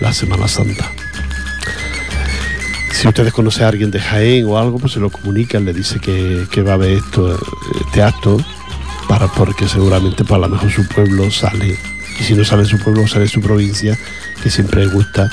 la 0.00 0.12
Semana 0.12 0.48
Santa. 0.48 0.90
Si 2.98 3.06
ustedes 3.06 3.32
conocen 3.32 3.62
a 3.62 3.68
alguien 3.68 3.92
de 3.92 4.00
Jaén 4.00 4.44
o 4.46 4.58
algo, 4.58 4.80
pues 4.80 4.94
se 4.94 4.98
lo 4.98 5.08
comunican, 5.08 5.64
le 5.64 5.72
dice 5.72 6.00
que, 6.00 6.62
va 6.62 6.72
a 6.72 6.74
haber 6.74 6.98
esto, 6.98 7.38
este 7.86 8.02
acto, 8.02 8.38
para, 9.06 9.28
porque 9.28 9.68
seguramente 9.68 10.24
para 10.24 10.40
lo 10.40 10.48
mejor 10.48 10.72
su 10.72 10.84
pueblo 10.88 11.30
sale. 11.30 11.78
Y 12.18 12.24
si 12.24 12.34
no 12.34 12.44
sale 12.44 12.64
su 12.64 12.76
pueblo, 12.80 13.06
sale 13.06 13.28
su 13.28 13.40
provincia, 13.40 13.96
que 14.42 14.50
siempre 14.50 14.84
gusta 14.88 15.30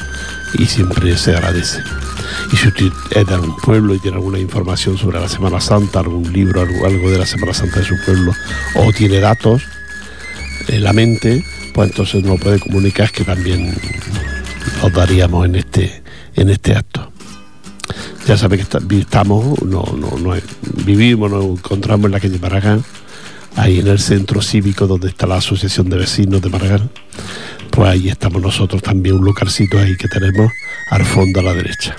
y 0.60 0.68
siempre 0.68 1.18
se 1.18 1.32
agradece. 1.32 1.82
Y 2.54 2.56
si 2.56 2.68
usted 2.68 2.92
es 3.10 3.26
de 3.26 3.34
algún 3.34 3.58
pueblo 3.58 3.96
y 3.96 4.00
tiene 4.00 4.18
alguna 4.18 4.38
información 4.38 4.96
sobre 5.00 5.20
la 5.20 5.28
Semana 5.28 5.60
Santa, 5.60 6.02
algún 6.02 6.32
libro, 6.32 6.62
algo, 6.62 7.10
de 7.10 7.18
la 7.18 7.26
Semana 7.26 7.56
Santa 7.56 7.80
de 7.80 7.86
su 7.88 7.96
pueblo, 8.06 8.32
o 8.76 8.94
tiene 8.94 9.20
datos 9.22 9.64
en 10.68 10.84
la 10.84 10.94
mente, 10.94 11.44
pues 11.74 11.90
entonces 11.90 12.24
nos 12.24 12.40
puede 12.40 12.60
comunicar 12.60 13.12
que 13.12 13.24
también 13.24 13.76
los 14.84 14.94
daríamos 14.94 15.48
en 15.48 15.56
este, 15.56 16.04
en 16.36 16.52
este 16.52 16.76
acto. 16.76 17.15
Ya 18.26 18.38
sabe 18.38 18.58
que 18.58 18.64
estamos, 18.98 19.62
no, 19.62 19.84
no, 19.98 20.18
no, 20.18 20.34
vivimos, 20.84 21.30
nos 21.30 21.46
encontramos 21.46 22.08
en 22.08 22.12
la 22.12 22.20
calle 22.20 22.40
Maragán, 22.40 22.84
ahí 23.56 23.80
en 23.80 23.88
el 23.88 24.00
centro 24.00 24.42
cívico 24.42 24.88
donde 24.88 25.10
está 25.10 25.28
la 25.28 25.38
Asociación 25.38 25.90
de 25.90 25.98
Vecinos 25.98 26.42
de 26.42 26.50
Maragán. 26.50 26.90
Pues 27.70 27.88
ahí 27.88 28.10
estamos 28.10 28.42
nosotros 28.42 28.82
también, 28.82 29.18
un 29.18 29.26
localcito 29.26 29.78
ahí 29.78 29.96
que 29.96 30.08
tenemos 30.08 30.52
al 30.90 31.06
fondo 31.06 31.42
a 31.42 31.44
la 31.44 31.54
derecha. 31.54 31.96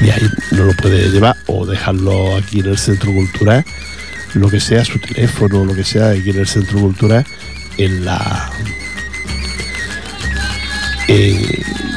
Y 0.00 0.10
ahí 0.10 0.28
no 0.50 0.64
lo 0.64 0.72
puede 0.74 1.08
llevar 1.10 1.36
o 1.46 1.66
dejarlo 1.66 2.36
aquí 2.36 2.58
en 2.58 2.66
el 2.66 2.78
centro 2.78 3.12
cultural, 3.12 3.64
lo 4.34 4.48
que 4.48 4.58
sea, 4.58 4.84
su 4.84 4.98
teléfono, 4.98 5.64
lo 5.64 5.74
que 5.74 5.84
sea, 5.84 6.10
aquí 6.10 6.30
en 6.30 6.38
el 6.38 6.48
centro 6.48 6.80
cultural, 6.80 7.24
en 7.78 8.04
la. 8.04 8.50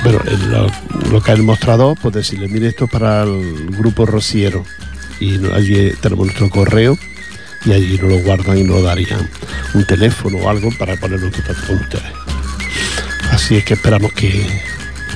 Bueno, 0.06 0.22
en 0.28 1.12
lo, 1.12 1.22
que 1.24 1.32
ha 1.32 1.36
mostrado, 1.38 1.96
pues 1.96 2.14
decirle, 2.14 2.48
mire, 2.48 2.68
esto 2.68 2.86
es 2.86 2.92
para 2.92 3.24
el 3.24 3.72
grupo 3.72 4.06
Rociero. 4.06 4.64
Y 5.20 5.44
allí 5.48 5.94
tenemos 6.00 6.28
nuestro 6.28 6.48
correo 6.52 6.96
y 7.66 7.72
allí 7.72 7.98
nos 7.98 8.12
lo 8.12 8.20
guardan 8.20 8.60
y 8.60 8.64
nos 8.64 8.76
lo 8.78 8.84
darían 8.84 9.28
un 9.74 9.84
teléfono 9.88 10.38
o 10.38 10.50
algo 10.50 10.70
para 10.78 10.96
ponerlo 10.98 11.26
en 11.26 11.32
contacto 11.32 11.66
con 11.66 11.78
ustedes. 11.78 12.14
Así 13.32 13.56
es 13.56 13.66
que 13.66 13.74
esperamos 13.74 14.14
que, 14.14 14.46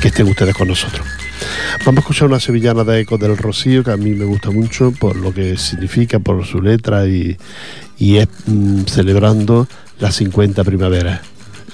estén 0.04 0.28
ustedes 0.28 0.56
con 0.56 0.68
nosotros. 0.68 1.06
Vamos 1.86 2.00
a 2.00 2.02
escuchar 2.02 2.28
una 2.28 2.40
sevillana 2.40 2.84
de 2.84 3.02
Eco 3.02 3.20
del 3.20 3.38
Rocío 3.38 3.84
que 3.84 3.92
a 3.92 3.98
mí 3.98 4.16
me 4.16 4.26
gusta 4.26 4.50
mucho 4.50 4.92
por 4.92 5.16
lo 5.16 5.32
que 5.32 5.56
significa, 5.58 6.18
por 6.18 6.44
su 6.48 6.64
letra 6.64 7.06
y, 7.06 7.38
es 8.00 8.28
mm, 8.48 8.86
celebrando 8.86 9.68
las 10.00 10.16
50 10.16 10.64
primaveras. 10.64 11.22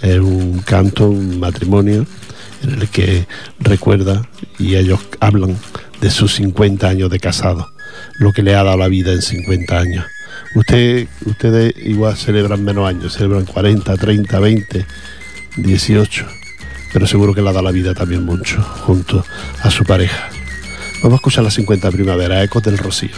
Es 0.01 0.19
un 0.19 0.59
canto, 0.65 1.09
un 1.09 1.39
matrimonio 1.39 2.05
en 2.65 2.81
el 2.81 2.89
que 2.89 3.27
recuerda 3.59 4.27
y 4.59 4.75
ellos 4.75 4.99
hablan 5.19 5.57
de 6.01 6.09
sus 6.09 6.35
50 6.35 6.87
años 6.87 7.09
de 7.09 7.19
casado, 7.19 7.71
lo 8.19 8.31
que 8.33 8.43
le 8.43 8.55
ha 8.55 8.63
dado 8.63 8.77
la 8.77 8.87
vida 8.87 9.13
en 9.13 9.21
50 9.21 9.77
años. 9.77 10.05
Usted, 10.55 11.07
ustedes 11.25 11.73
igual 11.77 12.15
celebran 12.17 12.63
menos 12.63 12.87
años, 12.87 13.13
celebran 13.13 13.45
40, 13.45 13.95
30, 13.95 14.39
20, 14.39 14.85
18 15.57 16.25
pero 16.95 17.07
seguro 17.07 17.33
que 17.33 17.41
la 17.41 17.51
da 17.51 17.61
la 17.61 17.71
vida 17.71 17.93
también 17.93 18.23
mucho, 18.23 18.61
junto 18.61 19.25
a 19.61 19.69
su 19.69 19.83
pareja. 19.83 20.29
Vamos 21.03 21.11
a 21.11 21.15
escuchar 21.17 21.43
la 21.43 21.51
50 21.51 21.91
primavera, 21.91 22.41
Ecos 22.41 22.63
del 22.63 22.77
Rocío. 22.77 23.09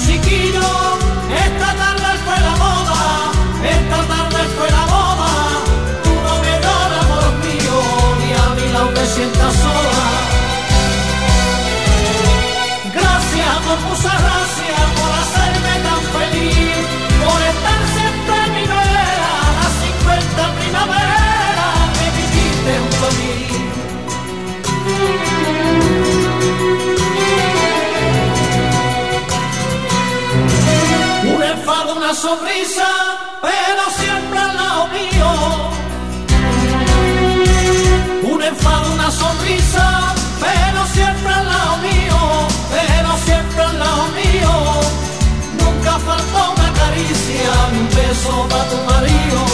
she 0.00 0.29
sonrisa, 32.20 32.86
pero 33.40 33.82
siempre 33.98 34.38
al 34.38 34.54
lado 34.56 34.88
mío. 34.88 35.28
Un 38.34 38.42
enfado, 38.42 38.92
una 38.92 39.10
sonrisa, 39.10 40.14
pero 40.38 40.86
siempre 40.92 41.32
al 41.32 41.46
lado 41.46 41.76
mío, 41.78 42.18
pero 42.74 43.10
siempre 43.24 43.62
al 43.62 43.78
lado 43.78 44.04
mío. 44.20 44.52
Nunca 45.60 45.92
faltó 45.98 46.52
una 46.56 46.72
caricia, 46.80 47.52
un 47.72 47.88
beso 47.96 48.46
para 48.50 48.68
tu 48.68 48.76
marido. 48.90 49.49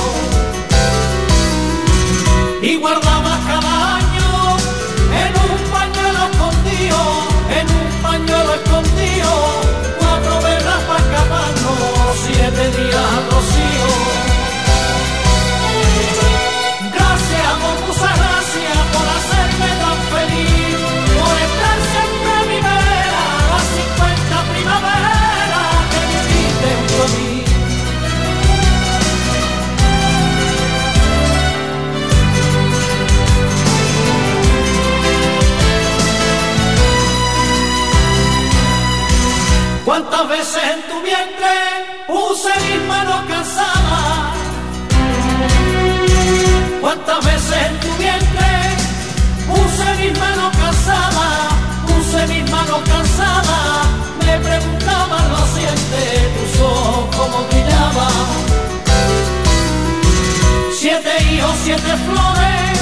Siete 61.77 61.97
flores 62.09 62.79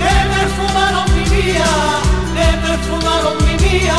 que 0.00 0.14
me 0.32 0.42
fumaron 0.56 1.04
mi 1.14 1.24
vida, 1.36 1.72
que 2.34 2.46
me 2.62 2.78
fumaron 2.78 3.36
mi 3.44 3.56
vida. 3.56 3.96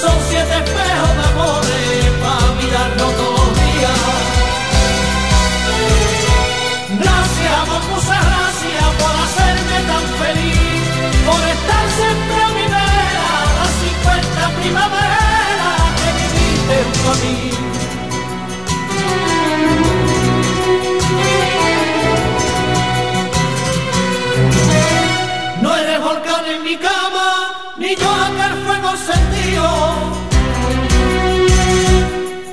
Son 0.00 0.16
siete 0.28 0.54
espejos 0.64 1.12
de 1.16 1.24
amores 1.32 2.12
para 2.22 2.46
mirarnos 2.60 3.16
todos. 3.16 3.46
muchas 7.90 8.24
gracias 8.24 8.84
por 9.00 9.14
hacerme 9.24 9.78
tan 9.90 10.04
feliz, 10.20 10.82
por 11.26 11.40
estar 11.54 11.84
siempre 11.98 12.42
a 12.42 12.48
mi 12.48 12.66
vera, 12.74 13.28
las 13.58 13.72
50 13.82 14.60
primavera 14.60 15.70
que 15.96 16.08
viviste 16.18 16.74
junto 16.84 17.10
a 17.10 17.14
mí. 17.24 17.45
sentido. 28.94 29.66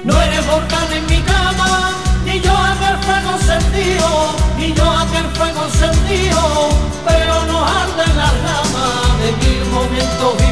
No 0.03 0.21
eres 0.21 0.45
volcán 0.47 0.91
en 0.91 1.05
mi 1.05 1.21
cama, 1.21 1.91
ni 2.25 2.39
yo 2.41 2.53
aquel 2.57 2.97
fuego 3.05 3.37
sentido, 3.37 4.35
ni 4.57 4.73
yo 4.73 4.89
aquel 4.91 5.25
fuego 5.37 5.69
sentido, 5.69 6.69
pero 7.05 7.43
no 7.45 7.63
arde 7.63 8.05
la 8.15 8.29
rama 8.45 8.87
de 9.21 9.31
mil 9.45 9.65
momentos 9.71 10.42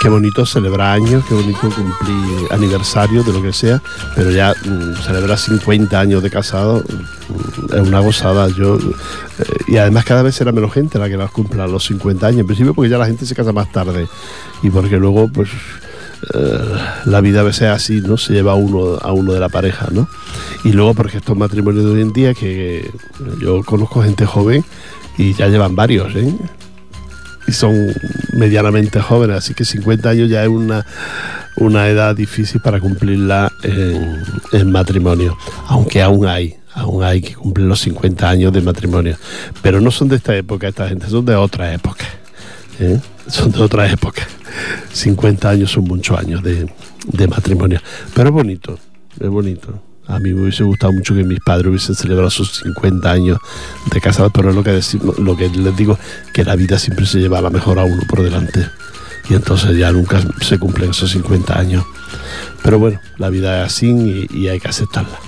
Qué 0.00 0.08
bonito 0.08 0.46
celebrar 0.46 0.94
años, 0.94 1.22
qué 1.28 1.34
bonito 1.34 1.60
cumplir 1.60 2.50
aniversario 2.50 3.22
de 3.22 3.34
lo 3.34 3.42
que 3.42 3.52
sea, 3.52 3.82
pero 4.16 4.30
ya 4.30 4.54
mm, 4.54 4.94
celebrar 5.04 5.36
50 5.36 6.00
años 6.00 6.22
de 6.22 6.30
casado 6.30 6.82
mm, 6.82 7.74
es 7.74 7.86
una 7.86 8.00
gozada. 8.00 8.48
Yo, 8.48 8.78
eh, 8.78 9.44
y 9.68 9.76
además 9.76 10.06
cada 10.06 10.22
vez 10.22 10.34
será 10.34 10.52
menos 10.52 10.72
gente 10.72 10.98
la 10.98 11.06
que 11.10 11.18
las 11.18 11.30
cumpla 11.30 11.66
los 11.66 11.84
50 11.84 12.26
años, 12.26 12.40
en 12.40 12.46
principio 12.46 12.72
porque 12.72 12.88
ya 12.88 12.96
la 12.96 13.04
gente 13.04 13.26
se 13.26 13.34
casa 13.34 13.52
más 13.52 13.70
tarde 13.72 14.08
y 14.62 14.70
porque 14.70 14.96
luego 14.96 15.28
pues 15.28 15.50
eh, 16.32 16.78
la 17.04 17.20
vida 17.20 17.40
a 17.40 17.44
veces 17.44 17.62
es 17.62 17.68
así, 17.68 18.00
¿no? 18.00 18.16
Se 18.16 18.32
lleva 18.32 18.52
a 18.52 18.54
uno, 18.54 18.96
a 19.02 19.12
uno 19.12 19.34
de 19.34 19.40
la 19.40 19.50
pareja, 19.50 19.88
¿no? 19.90 20.08
Y 20.64 20.72
luego 20.72 20.94
porque 20.94 21.18
estos 21.18 21.36
matrimonios 21.36 21.84
de 21.84 21.90
hoy 21.90 22.00
en 22.00 22.14
día 22.14 22.32
que 22.32 22.90
yo 23.38 23.62
conozco 23.64 24.02
gente 24.02 24.24
joven 24.24 24.64
y 25.18 25.34
ya 25.34 25.48
llevan 25.48 25.76
varios, 25.76 26.14
¿eh? 26.16 26.34
Y 27.50 27.52
son 27.52 27.92
medianamente 28.32 29.00
jóvenes, 29.00 29.38
así 29.38 29.54
que 29.54 29.64
50 29.64 30.08
años 30.08 30.30
ya 30.30 30.44
es 30.44 30.48
una, 30.48 30.86
una 31.56 31.88
edad 31.88 32.14
difícil 32.14 32.60
para 32.60 32.78
cumplirla 32.78 33.50
en, 34.52 34.70
matrimonio, 34.70 35.36
aunque 35.66 36.00
aún 36.00 36.28
hay, 36.28 36.54
aún 36.74 37.02
hay 37.02 37.20
que 37.20 37.34
cumplir 37.34 37.66
los 37.66 37.80
50 37.80 38.30
años 38.30 38.52
de 38.52 38.60
matrimonio, 38.60 39.16
pero 39.62 39.80
no 39.80 39.90
son 39.90 40.06
de 40.08 40.16
esta 40.16 40.36
época, 40.36 40.68
esta 40.68 40.88
gente 40.88 41.08
son 41.08 41.24
de 41.24 41.34
otra 41.34 41.74
época, 41.74 42.04
¿eh? 42.78 43.00
son 43.26 43.50
de 43.50 43.60
otra 43.60 43.90
época. 43.90 44.22
50 44.92 45.50
años 45.50 45.72
son 45.72 45.84
muchos 45.84 46.16
años 46.16 46.44
de, 46.44 46.72
de 47.06 47.26
matrimonio, 47.26 47.80
pero 48.14 48.28
es 48.28 48.32
bonito, 48.32 48.78
es 49.18 49.28
bonito. 49.28 49.89
A 50.10 50.18
mí 50.18 50.34
me 50.34 50.42
hubiese 50.42 50.64
gustado 50.64 50.92
mucho 50.92 51.14
que 51.14 51.24
mis 51.24 51.40
padres 51.40 51.68
hubiesen 51.68 51.94
celebrado 51.94 52.30
sus 52.30 52.58
50 52.58 53.10
años 53.10 53.38
de 53.92 54.00
casados, 54.00 54.32
pero 54.34 54.50
es 54.50 54.56
lo 54.56 54.62
que, 54.62 54.80
lo 55.22 55.36
que 55.36 55.48
les 55.48 55.76
digo, 55.76 55.98
que 56.32 56.44
la 56.44 56.56
vida 56.56 56.78
siempre 56.78 57.06
se 57.06 57.18
lleva 57.18 57.38
a 57.38 57.42
la 57.42 57.50
mejor 57.50 57.78
a 57.78 57.84
uno 57.84 58.02
por 58.08 58.22
delante. 58.22 58.66
Y 59.28 59.34
entonces 59.34 59.76
ya 59.76 59.92
nunca 59.92 60.20
se 60.40 60.58
cumplen 60.58 60.90
esos 60.90 61.10
50 61.10 61.58
años. 61.58 61.84
Pero 62.62 62.78
bueno, 62.78 63.00
la 63.18 63.30
vida 63.30 63.60
es 63.60 63.72
así 63.72 63.88
y, 63.88 64.28
y 64.36 64.48
hay 64.48 64.58
que 64.58 64.68
aceptarla. 64.68 65.18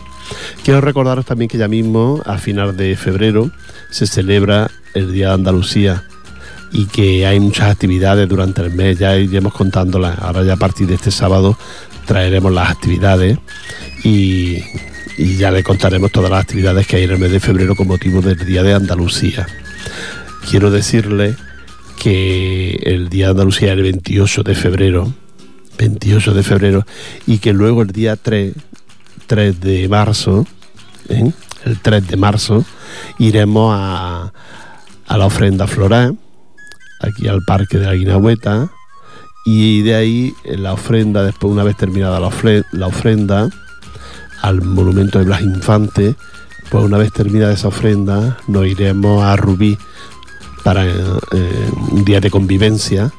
Quiero 0.65 0.81
recordaros 0.81 1.25
también 1.25 1.49
que 1.49 1.59
ya 1.59 1.69
mismo, 1.69 2.21
a 2.27 2.39
final 2.39 2.77
de 2.77 2.97
febrero, 2.97 3.51
se 3.91 4.07
celebra 4.07 4.71
el 4.95 5.13
Día 5.13 5.29
de 5.29 5.35
Andalucía 5.35 6.05
y 6.73 6.87
que 6.87 7.27
hay 7.27 7.39
muchas 7.39 7.71
actividades 7.71 8.29
durante 8.29 8.63
el 8.63 8.73
mes, 8.73 8.99
ya 8.99 9.17
iremos 9.17 9.53
contándolas. 9.53 10.19
Ahora 10.19 10.43
ya 10.43 10.55
a 10.55 10.57
partir 10.57 10.87
de 10.87 10.95
este 10.95 11.11
sábado 11.11 11.57
traeremos 12.07 12.53
las 12.53 12.71
actividades 12.71 13.39
y, 14.05 14.63
ya 15.19 15.51
le 15.51 15.63
contaremos 15.63 16.11
todas 16.11 16.31
las 16.31 16.41
actividades 16.41 16.87
que 16.87 16.97
hay 16.97 17.05
en 17.05 17.11
el 17.13 17.19
mes 17.19 17.31
de 17.31 17.39
febrero 17.39 17.77
con 17.77 17.87
motivo 17.87 18.21
del 18.23 18.39
Día 18.45 18.63
de 18.63 18.75
Andalucía. 18.75 19.47
Quiero 20.49 20.71
decirle 20.71 21.37
que 22.01 22.81
el 22.83 23.09
Día 23.09 23.27
de 23.27 23.31
Andalucía 23.33 23.73
es 23.73 23.79
el 23.79 23.83
28 23.83 24.43
de 24.43 24.55
febrero, 24.55 25.13
28 25.79 26.35
de 26.35 26.43
febrero, 26.43 26.87
y 27.27 27.39
que 27.39 27.53
luego 27.53 27.83
el 27.83 27.89
día 27.89 28.17
3, 28.17 28.55
3 29.27 29.61
de 29.61 29.89
marzo, 29.89 30.47
¿eh? 31.09 31.31
el 31.65 31.79
3 31.81 32.09
de 32.09 32.17
marzo, 32.17 32.65
iremos 33.19 33.75
a, 33.79 34.33
a 35.07 35.19
la 35.19 35.27
ofrenda 35.27 35.67
floral, 35.67 36.17
aquí 37.01 37.29
al 37.29 37.43
Parque 37.43 37.79
de 37.79 37.87
la 37.87 37.95
Guinahueta, 37.95 38.71
y 39.45 39.83
de 39.83 39.95
ahí 39.95 40.35
en 40.45 40.63
la 40.63 40.73
ofrenda, 40.73 41.23
después 41.25 41.53
una 41.53 41.65
vez 41.65 41.77
terminada 41.77 42.21
la, 42.21 42.29
ofre- 42.29 42.65
la 42.73 42.87
ofrenda, 42.87 43.49
al 44.41 44.63
monumento 44.63 45.19
de 45.19 45.25
Blas 45.25 45.43
Infante, 45.43 46.17
pues 46.71 46.85
una 46.85 46.99
vez 46.99 47.13
terminada 47.13 47.53
esa 47.53 47.69
ofrenda, 47.69 48.39
nos 48.49 48.67
iremos 48.67 49.23
a 49.23 49.37
Rubí 49.37 49.77
para 50.65 50.87
eh, 50.87 51.71
un 51.91 52.05
día 52.05 52.21
de 52.21 52.31
convivencia 52.31 53.13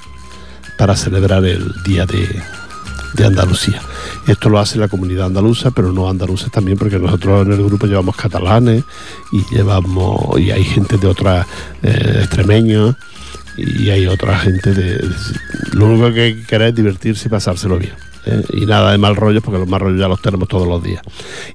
para 0.78 0.96
celebrar 0.96 1.46
el 1.46 1.72
Día 1.84 2.06
de, 2.06 2.42
de 3.14 3.26
Andalucía. 3.26 3.82
Esto 4.28 4.50
lo 4.50 4.60
hace 4.60 4.80
la 4.80 4.88
comunidad 4.88 5.28
andaluza, 5.28 5.72
pero 5.72 5.92
no 5.92 6.10
andaluces 6.10 6.50
también, 6.52 6.78
porque 6.78 6.98
nosotros 6.98 7.46
en 7.46 7.52
el 7.54 7.64
grupo 7.64 7.86
llevamos 7.86 8.16
catalanes 8.16 8.84
y 9.32 9.44
llevamos 9.54 10.40
y 10.40 10.52
hay 10.52 10.64
gente 10.64 10.98
de 10.98 11.08
otras 11.08 11.46
eh, 11.84 12.20
extremeños 12.22 12.96
y 13.58 13.89
hay 13.89 14.08
otra 14.08 14.38
gente 14.39 14.74
de, 14.74 15.06
lo 15.74 15.86
único 15.88 16.12
que 16.13 16.22
hay 16.22 16.34
que 16.36 16.44
querer 16.44 16.70
es 16.70 16.76
divertirse 16.76 17.28
y 17.28 17.32
pasárselo 17.32 17.78
bien. 17.78 17.94
¿eh? 18.26 18.42
Y 18.54 18.66
nada 18.66 18.92
de 18.92 18.98
mal 18.98 19.16
rollo, 19.16 19.42
porque 19.42 19.60
los 19.60 19.68
mal 19.68 19.80
rollos 19.82 20.00
ya 20.00 20.08
los 20.08 20.22
tenemos 20.22 20.48
todos 20.48 20.68
los 20.68 20.82
días. 20.84 21.02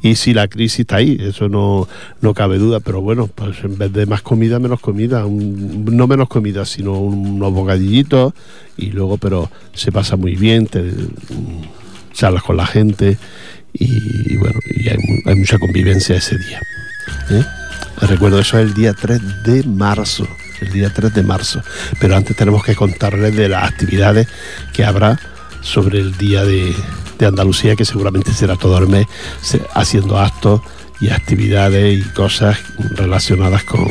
Y 0.02 0.14
si 0.14 0.34
la 0.34 0.48
crisis 0.48 0.80
está 0.80 0.96
ahí, 0.96 1.16
eso 1.20 1.48
no, 1.48 1.88
no 2.20 2.34
cabe 2.34 2.58
duda, 2.58 2.80
pero 2.80 3.00
bueno, 3.00 3.26
pues 3.26 3.56
en 3.64 3.76
vez 3.78 3.92
de 3.92 4.06
más 4.06 4.22
comida, 4.22 4.58
menos 4.58 4.80
comida, 4.80 5.26
un- 5.26 5.84
no 5.87 6.06
menos 6.06 6.28
comida, 6.28 6.64
sino 6.64 6.98
unos 6.98 7.52
bocadillitos 7.52 8.32
y 8.76 8.90
luego, 8.90 9.18
pero 9.18 9.50
se 9.74 9.90
pasa 9.92 10.16
muy 10.16 10.37
bien, 10.37 10.66
te, 10.66 10.82
mm, 10.82 12.12
charlas 12.12 12.42
con 12.42 12.56
la 12.56 12.66
gente 12.66 13.16
y, 13.72 14.37
bueno, 14.37 14.58
y 14.76 14.88
hay, 14.88 14.96
hay 15.26 15.34
mucha 15.34 15.58
convivencia 15.58 16.16
ese 16.16 16.37
día. 16.38 16.61
¿eh? 17.30 17.44
Recuerdo, 18.02 18.38
eso 18.40 18.58
es 18.58 18.66
el 18.68 18.74
día 18.74 18.92
3 18.94 19.20
de 19.44 19.62
marzo. 19.64 20.26
El 20.60 20.72
día 20.72 20.92
3 20.92 21.14
de 21.14 21.22
marzo. 21.22 21.62
Pero 22.00 22.16
antes 22.16 22.36
tenemos 22.36 22.64
que 22.64 22.74
contarles 22.74 23.34
de 23.36 23.48
las 23.48 23.64
actividades 23.64 24.28
que 24.72 24.84
habrá 24.84 25.18
sobre 25.60 26.00
el 26.00 26.16
día 26.16 26.44
de, 26.44 26.74
Andalucía, 27.20 27.74
que 27.74 27.84
seguramente 27.84 28.32
será 28.32 28.54
todo 28.54 28.78
el 28.78 28.86
mes, 28.86 29.06
haciendo 29.74 30.18
actos 30.18 30.60
y 31.00 31.10
actividades 31.10 31.98
y 31.98 32.02
cosas 32.10 32.58
relacionadas 32.90 33.64
con, 33.64 33.88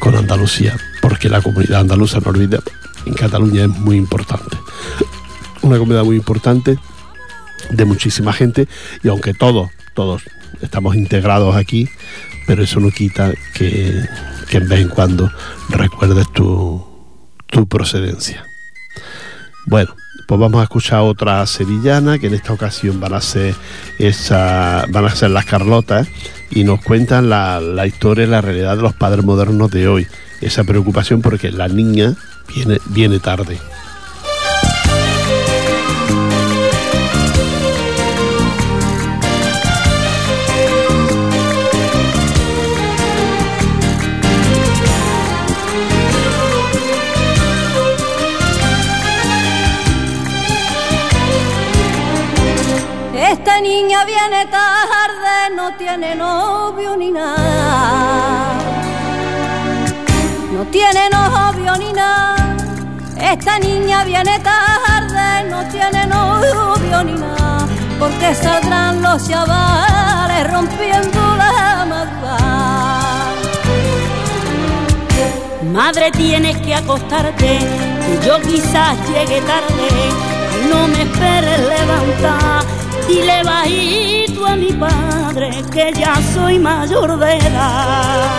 con 0.00 0.16
Andalucía. 0.16 0.76
Porque 1.00 1.30
la 1.30 1.40
comunidad 1.40 1.80
andaluza, 1.80 2.20
no 2.20 2.30
olvidemos, 2.30 2.66
en 3.06 3.14
Cataluña 3.14 3.62
es 3.62 3.68
muy 3.68 3.96
importante. 3.96 4.56
Una 5.62 5.78
comunidad 5.78 6.04
muy 6.04 6.16
importante 6.16 6.78
de 7.70 7.84
muchísima 7.84 8.32
gente 8.32 8.68
y 9.02 9.08
aunque 9.08 9.34
todos, 9.34 9.70
todos 9.94 10.22
estamos 10.60 10.96
integrados 10.96 11.56
aquí, 11.56 11.88
pero 12.46 12.62
eso 12.62 12.80
no 12.80 12.90
quita 12.90 13.32
que, 13.54 14.04
que 14.52 14.58
en 14.58 14.68
vez 14.68 14.80
en 14.80 14.88
cuando 14.90 15.32
recuerdes 15.70 16.30
tu, 16.30 16.84
tu 17.46 17.66
procedencia. 17.66 18.44
Bueno, 19.64 19.96
pues 20.28 20.38
vamos 20.38 20.60
a 20.60 20.64
escuchar 20.64 21.00
otra 21.00 21.46
sevillana 21.46 22.18
que 22.18 22.26
en 22.26 22.34
esta 22.34 22.52
ocasión 22.52 23.00
van 23.00 23.14
a 23.14 23.22
ser 23.22 23.54
esa, 23.98 24.84
van 24.90 25.06
a 25.06 25.14
ser 25.16 25.30
las 25.30 25.46
Carlotas 25.46 26.06
y 26.50 26.64
nos 26.64 26.82
cuentan 26.82 27.30
la, 27.30 27.62
la 27.62 27.86
historia 27.86 28.26
y 28.26 28.28
la 28.28 28.42
realidad 28.42 28.76
de 28.76 28.82
los 28.82 28.92
padres 28.92 29.24
modernos 29.24 29.70
de 29.70 29.88
hoy. 29.88 30.06
Esa 30.42 30.64
preocupación 30.64 31.22
porque 31.22 31.50
la 31.50 31.68
niña 31.68 32.12
viene, 32.54 32.76
viene 32.90 33.20
tarde. 33.20 33.58
Esta 53.44 53.60
niña 53.60 54.04
viene 54.04 54.46
tarde, 54.46 55.56
no 55.56 55.74
tiene 55.76 56.14
novio 56.14 56.96
ni 56.96 57.10
nada. 57.10 58.54
No 60.52 60.64
tiene 60.66 61.10
novio 61.10 61.76
ni 61.76 61.92
nada. 61.92 62.56
Esta 63.20 63.58
niña 63.58 64.04
viene 64.04 64.38
tarde, 64.38 65.50
no 65.50 65.64
tiene 65.72 66.06
novio 66.06 67.02
ni 67.02 67.14
nada. 67.14 67.66
Porque 67.98 68.32
saldrán 68.32 69.02
los 69.02 69.28
chavales 69.28 70.48
rompiendo 70.52 71.20
la 71.36 71.84
madrugada. 71.84 73.24
Madre, 75.72 76.12
tienes 76.12 76.56
que 76.58 76.76
acostarte, 76.76 77.58
que 77.58 78.24
yo 78.24 78.40
quizás 78.40 78.96
llegue 79.08 79.40
tarde. 79.40 79.88
No 80.70 80.86
me 80.86 81.02
esperes 81.02 81.58
levantar. 81.58 82.81
Dile 83.08 83.42
bajito 83.42 84.46
a 84.46 84.56
mi 84.56 84.72
padre 84.72 85.50
que 85.72 85.92
ya 85.92 86.14
soy 86.34 86.58
mayor 86.58 87.18
de 87.18 87.36
edad. 87.36 88.30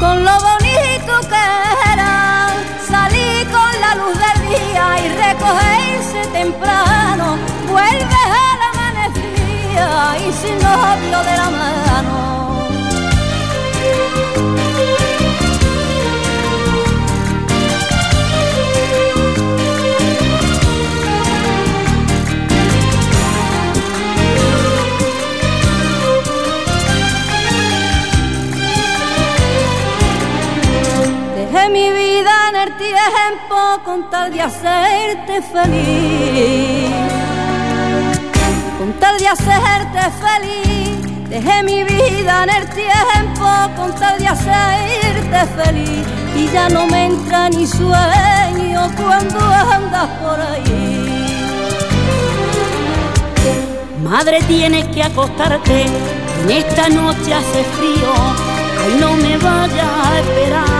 Con 0.00 0.24
lo 0.24 0.32
bonito 0.48 1.12
que 1.28 1.44
era, 1.92 2.48
salí 2.88 3.44
con 3.50 3.72
la 3.80 3.94
luz 4.00 4.16
del 4.24 4.38
día 4.48 4.86
y 5.04 5.06
recogerse 5.24 6.20
temprano. 6.32 7.36
Vuelve 7.68 8.22
al 8.48 8.60
amanecía 8.70 9.88
y 10.26 10.32
sin 10.40 10.56
novio 10.58 11.18
de 11.28 11.36
la 11.36 11.50
mano. 11.50 12.16
Tiempo 33.08 33.84
con 33.84 34.10
tal 34.10 34.32
de 34.32 34.42
hacerte 34.42 35.42
feliz. 35.42 36.90
Con 38.78 38.92
tal 38.94 39.18
de 39.18 39.28
hacerte 39.28 40.00
feliz. 40.24 41.28
Dejé 41.28 41.62
mi 41.62 41.82
vida 41.84 42.44
en 42.44 42.50
el 42.50 42.68
tiempo 42.70 43.46
con 43.76 43.94
tal 43.94 44.18
de 44.18 44.28
hacerte 44.28 45.40
feliz. 45.56 46.06
Y 46.36 46.48
ya 46.52 46.68
no 46.68 46.86
me 46.86 47.06
entra 47.06 47.48
ni 47.48 47.66
sueño 47.66 48.90
cuando 48.96 49.38
andas 49.40 50.08
por 50.22 50.40
ahí. 50.40 50.96
Madre, 54.02 54.40
tienes 54.46 54.86
que 54.88 55.02
acostarte, 55.02 55.86
en 56.42 56.50
esta 56.50 56.88
noche 56.88 57.34
hace 57.34 57.64
frío. 57.76 58.12
Ay, 58.84 58.98
no 59.00 59.14
me 59.16 59.36
vayas 59.38 59.92
a 60.04 60.20
esperar, 60.20 60.75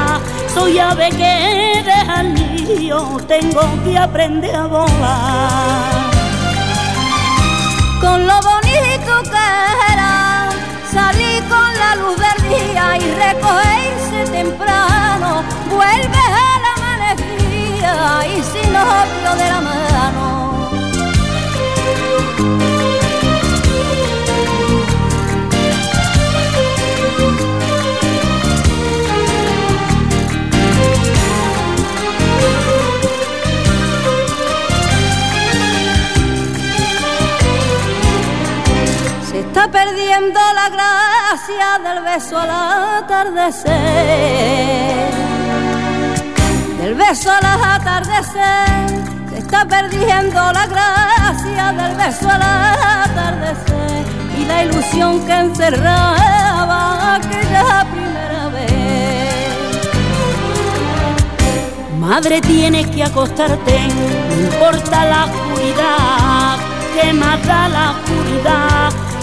soy 0.57 0.79
ave 0.79 1.11
que 1.11 1.83
deja 1.85 2.21
el 2.23 2.35
tengo 3.29 3.63
que 3.85 3.99
aprender 3.99 4.57
a 4.57 4.67
volar. 4.67 5.91
Con 8.01 8.27
lo 8.27 8.37
bonito 8.51 9.13
que 9.33 9.47
era, 9.93 10.49
salí 10.91 11.33
con 11.53 11.71
la 11.83 11.91
luz 12.01 12.17
del 12.27 12.41
día 12.49 12.97
y 12.97 13.07
recogerse 13.25 14.33
temprano. 14.33 15.43
Vuelve 15.69 16.25
al 16.49 16.65
amanecía 16.75 17.95
y 18.35 18.43
sin 18.51 18.73
novio 18.73 19.31
de 19.37 19.49
la 19.51 19.61
mano. 19.61 19.86
Está 39.57 39.71
perdiendo 39.71 40.39
la 40.55 40.69
gracia 40.69 41.79
del 41.83 42.05
beso 42.05 42.39
al 42.39 42.51
atardecer. 42.51 43.73
Del 46.79 46.95
beso 46.95 47.31
al 47.33 47.47
atardecer. 47.47 48.87
Se 49.31 49.39
está 49.39 49.65
perdiendo 49.65 50.53
la 50.53 50.67
gracia 50.67 51.73
del 51.73 51.97
beso 51.97 52.29
al 52.29 52.43
atardecer. 52.43 54.05
Y 54.39 54.45
la 54.45 54.65
ilusión 54.65 55.25
que 55.25 55.33
encerraba 55.33 57.15
aquella 57.15 57.87
primera 57.95 58.49
vez. 58.49 59.33
Madre, 61.99 62.43
tienes 62.43 62.89
que 62.89 63.05
acostarte, 63.05 63.89
no 64.29 64.35
importa 64.49 65.07
la 65.07 65.25
oscuridad, 65.25 66.59
que 66.95 67.13
mata 67.15 67.69
la 67.69 67.93
oscuridad. 67.93 68.76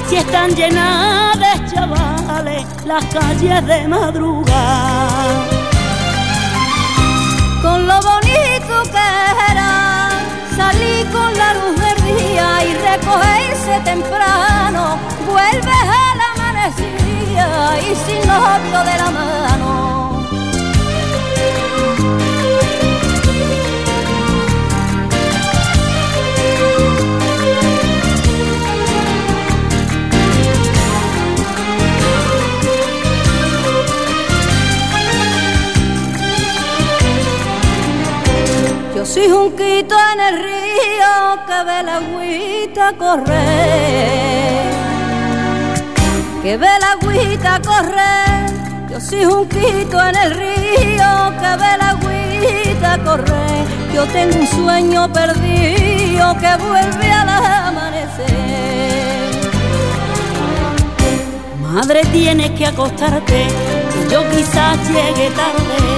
Si 0.07 0.15
están 0.17 0.55
llenas 0.55 1.39
de 1.39 1.71
chavales 1.71 2.65
las 2.85 3.05
calles 3.05 3.65
de 3.65 3.87
madrugada. 3.87 5.47
Con 7.61 7.87
lo 7.87 7.95
bonito 8.01 8.83
que 8.91 9.51
era, 9.51 10.09
salí 10.55 11.05
con 11.11 11.33
la 11.37 11.53
luz 11.53 11.75
del 11.79 12.17
día 12.17 12.47
y 12.65 12.73
recogerse 12.75 13.79
temprano. 13.83 14.97
Vuelve 15.25 15.71
al 15.71 16.19
amanecía 16.33 17.79
y 17.79 17.95
sin 17.95 18.27
novio 18.27 18.79
de 18.83 18.97
la 18.97 19.11
mano. 19.11 19.52
Soy 39.13 39.29
junquito 39.29 39.95
en 40.13 40.19
el 40.19 40.43
río 40.43 41.45
que 41.45 41.63
ve 41.67 41.83
la 41.83 41.97
agüita 41.97 42.93
correr. 42.97 44.73
Que 46.41 46.57
ve 46.57 46.67
la 46.81 46.91
agüita 46.93 47.61
correr. 47.61 48.89
Yo 48.89 48.99
soy 48.99 49.23
junquito 49.25 50.03
en 50.03 50.15
el 50.15 50.31
río 50.31 51.33
que 51.39 51.51
ve 51.61 51.77
la 51.77 51.89
agüita 51.89 52.97
correr. 53.05 53.65
Yo 53.93 54.03
tengo 54.07 54.39
un 54.39 54.47
sueño 54.47 55.13
perdido 55.13 56.35
que 56.39 56.55
vuelve 56.65 57.11
al 57.11 57.29
amanecer. 57.29 58.23
Madre, 61.61 62.01
tienes 62.11 62.49
que 62.51 62.65
acostarte, 62.65 63.45
que 63.93 64.11
yo 64.11 64.27
quizás 64.31 64.77
llegue 64.89 65.29
tarde. 65.31 65.92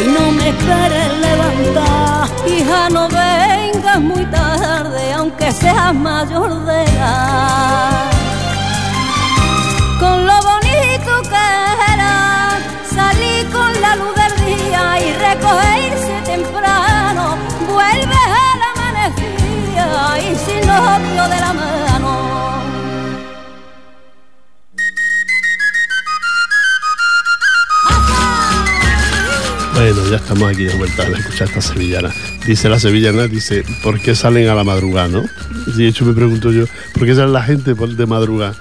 Ay, 0.00 0.06
no 0.06 0.30
me 0.32 0.48
esperes 0.48 1.18
levantar. 1.18 2.28
Hija, 2.46 2.88
no 2.90 3.06
vengas 3.08 4.00
muy 4.00 4.24
tarde, 4.26 5.12
aunque 5.12 5.52
seas 5.52 5.94
mayor 5.94 6.64
de 6.64 6.84
edad. 6.84 8.10
Con 9.98 10.26
lo 10.26 10.36
bonito 10.42 11.12
que 11.28 11.92
era, 11.92 12.58
salí 12.94 13.44
con 13.52 13.70
la 13.82 13.96
luz 13.96 14.14
del 14.14 14.34
día 14.46 15.00
y 15.04 15.12
recogerse 15.12 16.22
temprano. 16.24 17.36
Vuelve 17.68 18.20
al 18.46 18.62
amanecía 18.72 20.30
y 20.30 20.34
sin 20.36 20.66
novio 20.66 21.28
de 21.28 21.40
la 21.40 21.52
mano. 21.52 21.79
Ya 30.10 30.16
estamos 30.16 30.50
aquí 30.50 30.64
de 30.64 30.74
vuelta 30.74 31.04
a 31.04 31.06
escuchar 31.06 31.46
esta 31.46 31.60
sevillana. 31.60 32.12
Dice 32.44 32.68
la 32.68 32.80
sevillana, 32.80 33.28
dice, 33.28 33.62
¿por 33.82 34.00
qué 34.00 34.16
salen 34.16 34.48
a 34.48 34.56
la 34.56 34.64
madrugada, 34.64 35.06
no? 35.06 35.22
De 35.76 35.86
hecho 35.86 36.04
me 36.04 36.12
pregunto 36.14 36.50
yo, 36.50 36.64
¿por 36.94 37.06
qué 37.06 37.14
sale 37.14 37.30
la 37.30 37.44
gente 37.44 37.74
de 37.74 38.06
madrugada? 38.06 38.54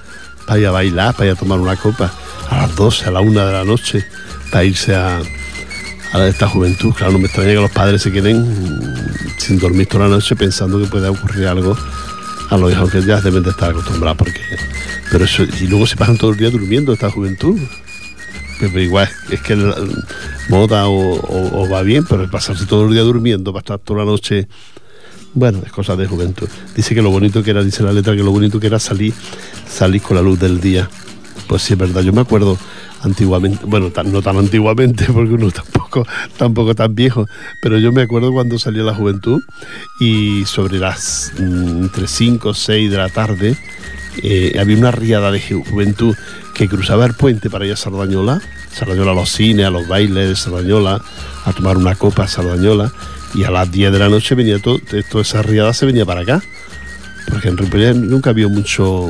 Para 0.46 0.60
ir 0.60 0.68
a 0.68 0.72
bailar, 0.72 1.16
para 1.16 1.26
ir 1.26 1.32
a 1.32 1.36
tomar 1.36 1.60
una 1.60 1.76
copa, 1.76 2.14
a 2.50 2.58
las 2.58 2.76
12, 2.76 3.06
a 3.06 3.12
la 3.12 3.22
1 3.22 3.46
de 3.48 3.52
la 3.52 3.64
noche, 3.64 4.06
para 4.52 4.64
irse 4.64 4.96
a, 4.96 5.22
a 6.14 6.28
esta 6.28 6.48
juventud. 6.48 6.94
Claro, 6.94 7.14
no 7.14 7.20
me 7.20 7.26
extraña 7.26 7.50
que 7.50 7.56
los 7.56 7.72
padres 7.72 8.04
se 8.04 8.12
queden 8.12 8.46
sin 9.38 9.58
dormir 9.58 9.88
toda 9.88 10.08
la 10.08 10.16
noche 10.16 10.36
pensando 10.36 10.80
que 10.80 10.86
puede 10.86 11.08
ocurrir 11.08 11.48
algo 11.48 11.76
a 12.50 12.58
los 12.58 12.72
hijos 12.72 12.92
que 12.92 13.02
ya 13.02 13.22
deben 13.22 13.42
de 13.42 13.50
estar 13.50 13.72
acostumbrados, 13.72 14.18
porque... 14.18 14.42
Pero 15.12 15.26
eso, 15.26 15.44
y 15.44 15.66
luego 15.66 15.88
se 15.88 15.96
pasan 15.96 16.18
todo 16.18 16.30
el 16.32 16.38
día 16.38 16.52
durmiendo 16.52 16.94
esta 16.94 17.10
juventud. 17.10 17.60
Pero 18.60 18.80
igual, 18.80 19.10
es 19.32 19.42
que 19.42 19.56
moda 20.50 20.88
o, 20.88 21.68
va 21.70 21.82
bien, 21.84 22.06
pero 22.08 22.30
pasarse 22.30 22.66
todo 22.66 22.86
el 22.88 22.94
día 22.94 23.02
durmiendo 23.04 23.52
para 23.54 23.62
estar 23.62 23.80
toda 23.80 24.00
la 24.00 24.06
noche. 24.06 24.48
Bueno, 25.34 25.62
es 25.66 25.72
cosa 25.72 25.96
de 25.96 26.08
juventud. 26.08 26.50
Dice 26.76 26.96
que 26.96 27.02
lo 27.02 27.12
bonito 27.12 27.44
que 27.44 27.52
era, 27.52 27.64
dice 27.64 27.84
la 27.84 27.94
letra, 27.94 28.16
que 28.16 28.24
lo 28.24 28.32
bonito 28.32 28.60
que 28.60 28.68
era 28.68 28.80
salir, 28.80 29.14
salir 29.68 30.02
con 30.02 30.16
la 30.18 30.24
luz 30.24 30.40
del 30.40 30.60
día. 30.60 30.90
Pues 31.48 31.62
sí, 31.62 31.74
es 31.74 31.80
verdad. 31.80 32.02
Yo 32.02 32.12
me 32.14 32.22
acuerdo 32.22 32.58
antiguamente, 33.02 33.64
bueno, 33.66 33.92
no 34.06 34.22
tan 34.22 34.38
antiguamente, 34.38 35.06
porque 35.14 35.34
uno 35.34 35.52
tampoco, 35.52 36.06
tampoco 36.38 36.74
tan 36.76 36.96
viejo, 36.96 37.26
pero 37.62 37.78
yo 37.78 37.92
me 37.92 38.02
acuerdo 38.02 38.32
cuando 38.34 38.58
salía 38.60 38.84
la 38.84 38.94
juventud 38.96 39.40
y 40.02 40.44
sobre 40.46 40.80
las 40.80 41.32
mm, 41.40 41.84
entre 41.84 42.08
5 42.08 42.50
o 42.50 42.54
6 42.54 42.92
de 42.92 42.98
la 42.98 43.10
tarde 43.10 43.58
eh, 44.24 44.58
había 44.60 44.78
una 44.78 44.92
riada 44.92 45.32
de 45.32 45.40
ju- 45.42 45.64
juventud 45.70 46.16
que 46.54 46.68
cruzaba 46.68 47.06
el 47.06 47.14
puente 47.14 47.50
para 47.50 47.66
ir 47.66 47.72
a 47.74 47.78
Sardañola, 47.78 48.42
Sardañola 48.72 49.12
a 49.12 49.16
los 49.16 49.32
cines, 49.32 49.66
a 49.66 49.70
los 49.70 49.88
bailes 49.88 50.30
de 50.30 50.36
Sardañola, 50.36 51.02
a 51.46 51.54
tomar 51.54 51.78
una 51.78 51.96
copa 51.96 52.24
a 52.24 52.28
Sardañola, 52.28 52.92
y 53.34 53.44
a 53.44 53.52
las 53.52 53.72
10 53.72 53.92
de 53.92 54.00
la 54.00 54.10
noche 54.10 54.36
venía 54.36 54.60
todo, 54.60 54.80
toda 55.10 55.22
esa 55.22 55.42
riada 55.42 55.74
se 55.74 55.86
venía 55.86 56.06
para 56.06 56.22
acá. 56.22 56.42
Porque 57.30 57.50
en 57.50 57.58
Ripollet 57.58 57.94
nunca 57.94 58.32
había 58.32 58.48
mucho, 58.48 59.08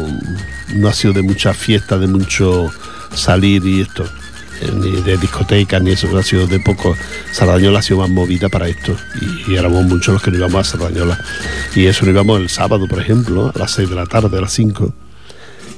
no 0.74 0.88
ha 0.88 0.94
sido 0.94 1.14
de 1.14 1.22
mucha 1.22 1.54
fiesta, 1.54 1.98
de 1.98 2.08
mucho 2.08 2.70
salir 3.14 3.66
y 3.66 3.82
esto, 3.82 4.06
ni 4.76 5.02
de 5.02 5.18
discotecas, 5.18 5.82
ni 5.82 5.92
eso, 5.92 6.18
ha 6.18 6.24
sido 6.24 6.46
de 6.48 6.60
poco. 6.60 6.98
Sardañola 7.32 7.80
ha 7.80 7.82
sido 7.82 8.00
más 8.00 8.10
movida 8.10 8.50
para 8.50 8.68
esto 8.68 8.96
y, 9.48 9.56
éramos 9.56 9.86
muchos 9.86 10.14
los 10.14 10.22
que 10.22 10.32
no 10.32 10.38
íbamos 10.38 10.68
a 10.68 10.72
Sardañola. 10.72 11.20
Y 11.76 11.86
eso 11.86 12.06
no 12.06 12.12
íbamos 12.12 12.42
el 12.42 12.50
sábado, 12.50 12.88
por 12.88 13.00
ejemplo, 13.00 13.52
a 13.56 13.58
las 13.58 13.72
6 13.72 13.90
de 13.90 13.96
la 13.96 14.06
tarde, 14.06 14.38
a 14.38 14.42
las 14.42 14.54
5, 14.54 14.94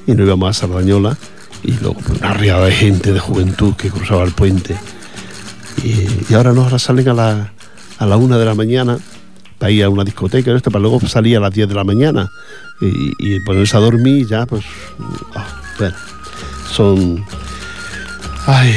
y 0.07 0.13
no 0.13 0.23
íbamos 0.23 0.49
a 0.49 0.59
Sardañola 0.59 1.17
y 1.63 1.71
luego 1.73 1.95
pues, 1.95 2.19
una 2.19 2.33
riada 2.33 2.65
de 2.65 2.71
gente, 2.71 3.13
de 3.13 3.19
juventud 3.19 3.75
que 3.75 3.89
cruzaba 3.89 4.23
el 4.23 4.31
puente. 4.31 4.77
Y, 5.83 6.33
ahora 6.33 6.53
no, 6.53 6.63
ahora 6.63 6.79
salen 6.79 7.09
a 7.09 7.13
la, 7.13 7.53
a 7.97 8.05
la 8.05 8.17
una 8.17 8.37
de 8.37 8.45
la 8.45 8.55
mañana 8.55 8.97
para 9.57 9.71
ir 9.71 9.83
a 9.83 9.89
una 9.89 10.03
discoteca, 10.03 10.55
esto, 10.55 10.71
para 10.71 10.81
luego 10.81 10.99
salir 11.07 11.37
a 11.37 11.39
las 11.39 11.53
10 11.53 11.69
de 11.69 11.75
la 11.75 11.83
mañana 11.83 12.29
y, 12.81 13.39
ponerse 13.41 13.77
a 13.77 13.79
dormir 13.79 14.27
ya, 14.27 14.45
pues, 14.45 14.65
ah, 15.35 15.45
bueno, 15.77 15.95
son... 16.71 17.23
Ay, 18.47 18.73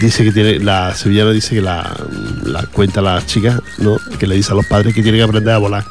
dice 0.00 0.22
que 0.22 0.30
tiene, 0.30 0.60
la 0.60 0.94
sevillana 0.94 1.32
dice 1.32 1.56
que 1.56 1.62
la, 1.62 1.96
la 2.44 2.62
cuenta 2.66 3.00
a 3.00 3.02
las 3.02 3.26
chicas, 3.26 3.60
¿no? 3.78 3.96
Que 4.20 4.28
le 4.28 4.36
dice 4.36 4.52
a 4.52 4.54
los 4.54 4.66
padres 4.66 4.94
que 4.94 5.02
tienen 5.02 5.18
que 5.18 5.24
aprender 5.24 5.52
a 5.52 5.58
volar. 5.58 5.84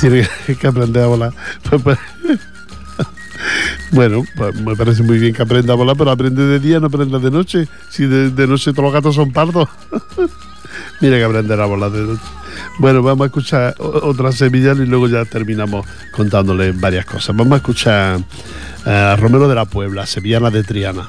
Tiene 0.00 0.28
que 0.60 0.66
aprender 0.66 1.02
a 1.02 1.06
volar. 1.06 1.32
Bueno, 3.90 4.24
pues 4.36 4.54
me 4.60 4.74
parece 4.76 5.02
muy 5.02 5.18
bien 5.18 5.34
que 5.34 5.42
aprenda 5.42 5.74
a 5.74 5.76
volar, 5.76 5.96
pero 5.96 6.10
aprende 6.10 6.44
de 6.44 6.58
día, 6.58 6.80
no 6.80 6.86
aprenda 6.86 7.18
de 7.18 7.30
noche. 7.30 7.68
Si 7.90 8.06
de, 8.06 8.46
noche 8.46 8.72
todos 8.72 8.84
los 8.84 8.92
gatos 8.92 9.14
son 9.14 9.32
pardos. 9.32 9.68
Mira 11.00 11.18
que 11.18 11.24
aprenderá 11.24 11.64
a 11.64 11.66
volar 11.66 11.90
de 11.90 12.02
noche. 12.02 12.22
Bueno, 12.78 13.02
vamos 13.02 13.24
a 13.24 13.26
escuchar 13.26 13.74
otra 13.78 14.32
sevillana 14.32 14.82
y 14.82 14.86
luego 14.86 15.08
ya 15.08 15.24
terminamos 15.24 15.86
contándole 16.12 16.72
varias 16.72 17.04
cosas. 17.04 17.36
Vamos 17.36 17.54
a 17.54 17.56
escuchar 17.56 18.20
a 18.84 19.16
Romero 19.16 19.48
de 19.48 19.54
la 19.54 19.64
Puebla, 19.64 20.06
sevillana 20.06 20.50
de 20.50 20.64
Triana. 20.64 21.08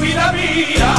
Vida 0.00 0.32
mía. 0.32 0.94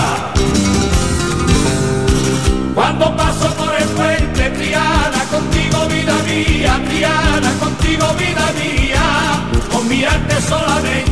Cuando 2.76 3.16
paso 3.16 3.54
por 3.56 3.74
el 3.76 3.88
puente, 3.90 4.50
Triana, 4.52 5.24
contigo, 5.30 5.86
vida 5.88 6.14
mía, 6.26 6.80
Triana, 6.88 7.52
contigo, 7.60 8.06
vida 8.18 8.52
mía. 8.60 9.04
Con 9.72 9.88
mirarte 9.88 10.42
solamente, 10.42 11.11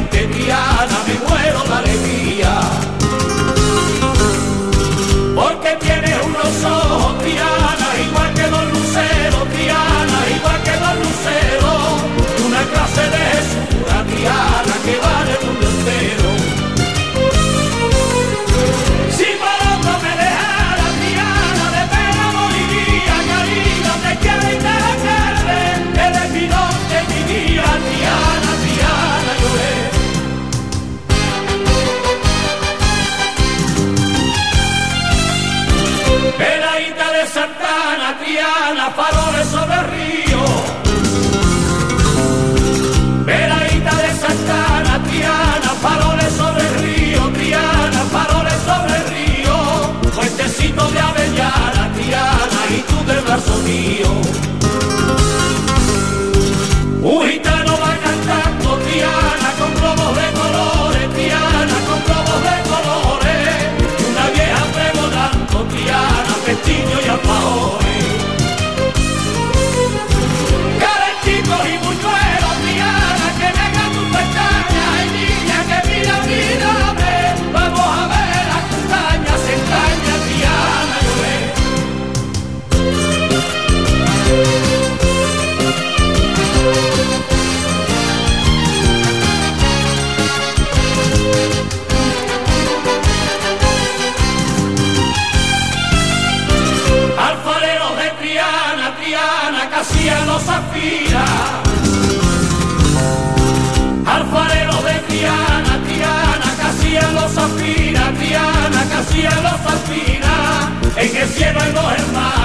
cielo 111.89 112.19
hay 112.19 112.29
dos 112.29 112.38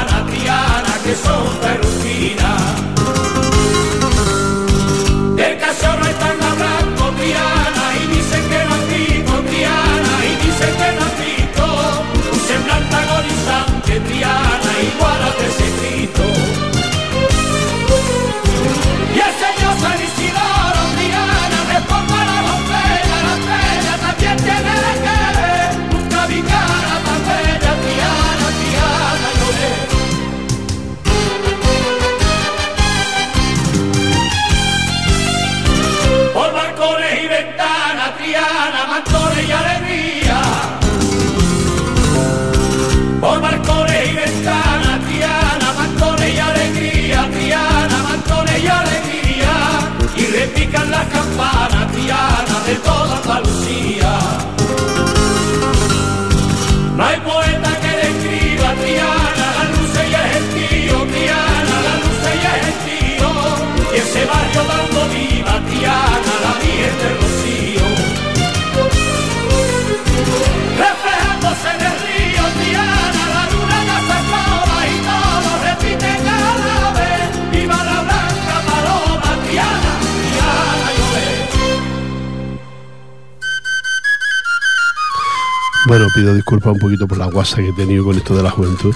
Bueno, 85.95 86.09
pido 86.13 86.35
disculpas 86.35 86.73
un 86.73 86.81
poquito 86.81 87.07
por 87.07 87.19
la 87.19 87.27
guasa 87.27 87.59
que 87.59 87.69
he 87.69 87.73
tenido 87.73 88.03
con 88.03 88.17
esto 88.17 88.35
de 88.35 88.43
la 88.43 88.51
juventud, 88.51 88.93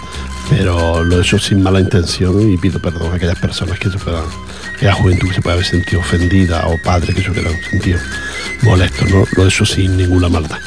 pero 0.51 1.05
lo 1.05 1.17
he 1.17 1.21
hecho 1.21 1.39
sin 1.39 1.63
mala 1.63 1.79
intención 1.79 2.51
y 2.51 2.57
pido 2.57 2.83
perdón 2.83 3.13
a 3.13 3.15
aquellas 3.15 3.39
personas 3.39 3.79
que 3.79 3.89
se 3.89 3.99
puedan, 3.99 4.25
aquella 4.75 4.95
juventud 4.95 5.29
que 5.29 5.35
se 5.35 5.41
pueda 5.41 5.55
haber 5.55 5.65
sentido 5.65 6.01
ofendida 6.01 6.67
o 6.67 6.77
padres 6.83 7.15
que 7.15 7.23
se 7.23 7.31
hubieran 7.31 7.53
sentido 7.71 8.01
molestos, 8.63 9.09
¿no? 9.11 9.25
Lo 9.37 9.45
he 9.45 9.49
hecho 9.49 9.65
sin 9.65 9.97
ninguna 9.97 10.29
maldad. 10.29 10.59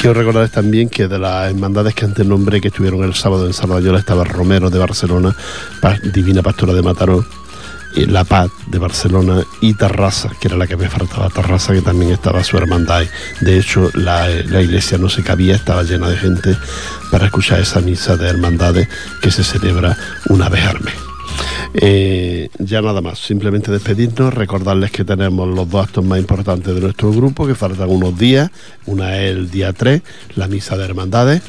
Quiero 0.00 0.14
recordarles 0.14 0.50
también 0.50 0.88
que 0.88 1.06
de 1.06 1.20
las 1.20 1.50
hermandades 1.50 1.94
que 1.94 2.04
antes 2.04 2.26
nombré 2.26 2.60
que 2.60 2.66
estuvieron 2.66 3.04
el 3.04 3.14
sábado 3.14 3.46
en 3.46 3.52
Sardañola 3.52 4.00
estaba 4.00 4.24
Romero 4.24 4.70
de 4.70 4.78
Barcelona, 4.80 5.36
Divina 6.12 6.42
Pastora 6.42 6.72
de 6.72 6.82
Mataró, 6.82 7.24
la 8.06 8.24
Paz 8.24 8.50
de 8.66 8.78
Barcelona 8.78 9.44
y 9.60 9.74
Terrassa, 9.74 10.30
que 10.40 10.48
era 10.48 10.56
la 10.56 10.66
que 10.66 10.76
me 10.76 10.88
faltaba, 10.88 11.28
Terrassa 11.28 11.72
que 11.72 11.82
también 11.82 12.12
estaba 12.12 12.42
su 12.44 12.56
hermandad. 12.56 13.04
De 13.40 13.58
hecho, 13.58 13.90
la, 13.94 14.30
iglesia 14.30 14.98
no 14.98 15.08
se 15.08 15.22
cabía, 15.22 15.54
estaba 15.54 15.82
llena 15.82 16.08
de 16.08 16.16
gente 16.16 16.56
para 17.10 17.26
escuchar 17.26 17.60
esa 17.60 17.80
misa 17.80 18.16
de 18.16 18.28
hermandades 18.28 18.88
que 19.20 19.30
se 19.30 19.44
celebra 19.44 19.96
una 20.28 20.48
vez 20.48 20.64
al 20.66 20.80
mes. 20.80 20.94
Eh, 21.74 22.48
ya 22.58 22.82
nada 22.82 23.00
más, 23.00 23.18
simplemente 23.18 23.70
despedirnos, 23.70 24.34
recordarles 24.34 24.90
que 24.90 25.04
tenemos 25.04 25.48
los 25.48 25.68
dos 25.70 25.86
actos 25.86 26.04
más 26.04 26.18
importantes 26.18 26.74
de 26.74 26.80
nuestro 26.80 27.12
grupo, 27.12 27.46
que 27.46 27.54
faltan 27.54 27.88
unos 27.88 28.18
días, 28.18 28.50
una 28.86 29.18
es 29.18 29.30
el 29.30 29.50
día 29.50 29.72
3, 29.72 30.02
la 30.36 30.48
misa 30.48 30.76
de 30.76 30.84
hermandades, 30.84 31.42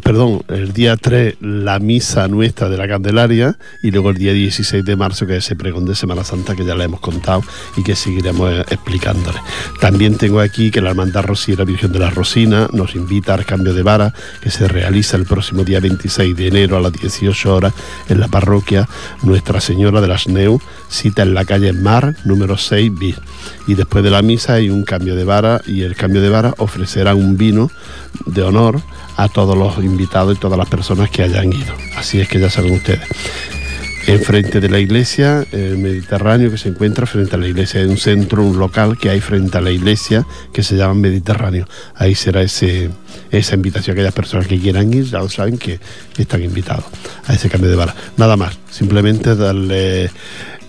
perdón, 0.00 0.44
el 0.48 0.72
día 0.72 0.96
3 0.96 1.38
la 1.40 1.80
misa 1.80 2.28
nuestra 2.28 2.68
de 2.68 2.76
la 2.76 2.86
Candelaria 2.86 3.58
y 3.82 3.90
luego 3.90 4.10
el 4.10 4.16
día 4.16 4.32
16 4.32 4.84
de 4.84 4.94
marzo 4.94 5.26
que 5.26 5.36
es 5.36 5.44
ese 5.44 5.56
pregón 5.56 5.86
de 5.86 5.96
Semana 5.96 6.22
Santa 6.22 6.54
que 6.54 6.64
ya 6.64 6.76
le 6.76 6.84
hemos 6.84 7.00
contado 7.00 7.42
y 7.76 7.82
que 7.82 7.96
seguiremos 7.96 8.52
eh, 8.52 8.64
explicándole. 8.70 9.38
También 9.80 10.16
tengo 10.18 10.38
aquí 10.38 10.70
que 10.70 10.80
la 10.80 10.90
Hermandad 10.90 11.24
Rosiera 11.24 11.64
Virgen 11.64 11.90
de 11.90 11.98
la 11.98 12.10
Rosina 12.10 12.68
nos 12.72 12.94
invita 12.94 13.34
al 13.34 13.44
cambio 13.44 13.74
de 13.74 13.82
vara 13.82 14.14
que 14.40 14.50
se 14.50 14.68
realiza 14.68 15.16
el 15.16 15.26
próximo 15.26 15.64
día 15.64 15.80
26 15.80 16.36
de 16.36 16.46
enero 16.46 16.76
a 16.76 16.80
las 16.80 16.92
18 16.92 17.52
horas 17.52 17.74
en 18.08 18.20
la 18.20 18.28
parroquia 18.28 18.88
Nuestra 19.24 19.60
Señora 19.60 20.00
de 20.00 20.06
las 20.06 20.28
Neu, 20.28 20.60
cita 20.88 21.22
en 21.22 21.34
la 21.34 21.44
calle 21.44 21.72
Mar 21.72 22.14
número 22.24 22.56
6 22.56 22.92
bis. 22.96 23.16
Y 23.66 23.74
después 23.74 24.04
de 24.04 24.10
la 24.10 24.22
misa 24.22 24.54
hay 24.54 24.70
un 24.70 24.84
cambio 24.84 25.16
de 25.16 25.24
vara 25.24 25.60
y 25.66 25.82
el 25.82 25.96
cambio 25.96 26.22
de 26.22 26.28
vara 26.28 26.54
ofrecerá 26.58 27.16
un 27.16 27.36
vino 27.36 27.68
de 28.26 28.42
honor 28.42 28.80
a 29.16 29.28
todos 29.28 29.56
los 29.56 29.78
invitados 29.84 30.36
y 30.36 30.40
todas 30.40 30.58
las 30.58 30.68
personas 30.68 31.10
que 31.10 31.22
hayan 31.22 31.52
ido. 31.52 31.74
Así 31.96 32.20
es 32.20 32.28
que 32.28 32.38
ya 32.38 32.50
saben 32.50 32.74
ustedes. 32.74 33.06
Enfrente 34.06 34.60
de 34.60 34.68
la 34.68 34.80
iglesia, 34.80 35.46
el 35.52 35.78
Mediterráneo 35.78 36.50
que 36.50 36.58
se 36.58 36.68
encuentra 36.68 37.06
frente 37.06 37.36
a 37.36 37.38
la 37.38 37.46
iglesia, 37.46 37.80
hay 37.80 37.86
un 37.86 37.98
centro, 37.98 38.42
un 38.42 38.58
local 38.58 38.98
que 38.98 39.10
hay 39.10 39.20
frente 39.20 39.58
a 39.58 39.60
la 39.60 39.70
iglesia 39.70 40.26
que 40.52 40.62
se 40.62 40.76
llama 40.76 40.94
Mediterráneo. 40.94 41.66
Ahí 41.94 42.14
será 42.14 42.42
esa 42.42 43.54
invitación 43.54 43.94
aquellas 43.94 44.14
personas 44.14 44.46
que 44.46 44.58
quieran 44.58 44.92
ir, 44.92 45.04
ya 45.04 45.26
saben 45.28 45.56
que 45.56 45.78
están 46.18 46.42
invitados 46.42 46.84
a 47.26 47.34
ese 47.34 47.48
cambio 47.48 47.70
de 47.70 47.76
vara. 47.76 47.94
Nada 48.16 48.36
más, 48.36 48.58
simplemente 48.70 49.36
darle 49.36 50.10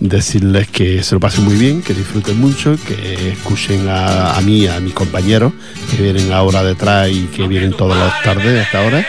decirles 0.00 0.68
que 0.68 1.02
se 1.02 1.14
lo 1.14 1.20
pasen 1.20 1.44
muy 1.44 1.56
bien, 1.56 1.82
que 1.82 1.94
disfruten 1.94 2.38
mucho, 2.38 2.76
que 2.86 3.30
escuchen 3.30 3.86
a, 3.88 4.38
mí, 4.42 4.66
a 4.66 4.80
mis 4.80 4.94
compañeros 4.94 5.52
que 5.90 6.02
vienen 6.02 6.32
ahora 6.32 6.62
detrás 6.62 7.10
y 7.10 7.24
que 7.26 7.46
vienen 7.48 7.72
todas 7.72 7.98
las 7.98 8.22
tardes 8.22 8.64
hasta 8.64 8.84
ahora. 8.84 9.06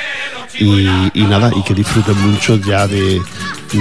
Y, 0.57 1.21
nada, 1.23 1.51
y 1.53 1.63
que 1.63 1.73
disfruten 1.73 2.17
mucho 2.31 2.55
ya 2.55 2.87
de, 2.87 3.21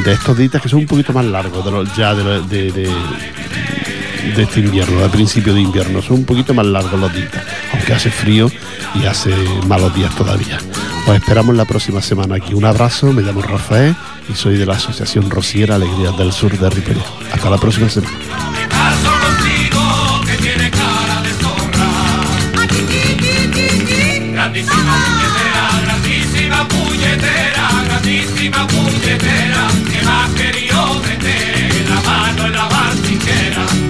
estos 0.06 0.36
días 0.36 0.62
que 0.62 0.68
son 0.68 0.80
un 0.80 0.86
poquito 0.86 1.12
más 1.12 1.24
largos 1.24 1.64
ya 1.96 2.14
de, 2.14 2.42
de, 2.72 2.90
este 4.36 4.60
invierno, 4.60 5.00
de 5.00 5.08
principio 5.08 5.54
de 5.54 5.60
invierno. 5.60 6.02
Son 6.02 6.18
un 6.18 6.24
poquito 6.24 6.54
más 6.54 6.66
largos 6.66 6.98
los 6.98 7.12
días, 7.14 7.30
aunque 7.72 7.92
hace 7.92 8.10
frío 8.10 8.50
y 8.94 9.06
hace 9.06 9.34
malos 9.66 9.94
días 9.94 10.14
todavía. 10.14 10.58
Os 11.06 11.14
esperamos 11.14 11.54
la 11.54 11.64
próxima 11.64 12.00
semana 12.00 12.36
aquí. 12.36 12.54
Un 12.54 12.64
abrazo, 12.64 13.12
me 13.12 13.22
llamo 13.22 13.42
Rafael 13.42 13.94
y 14.28 14.34
soy 14.34 14.56
de 14.56 14.66
la 14.66 14.74
Asociación 14.74 15.30
Rociera 15.30 15.74
Alegrías 15.74 16.16
del 16.16 16.32
Sur 16.32 16.56
de 16.58 16.70
Ripollet. 16.70 17.04
Hasta 17.32 17.50
la 17.50 17.58
próxima 17.58 17.88
semana 17.88 18.14
grandísima 27.94 28.66
puñetera 28.66 29.68
que 29.84 30.04
me 30.04 30.10
ha 30.10 30.28
querido 30.34 31.00
meter 31.00 31.88
la 31.88 32.00
mano 32.02 32.46
en 32.46 32.52
la 32.52 32.68
barriquera. 32.68 33.83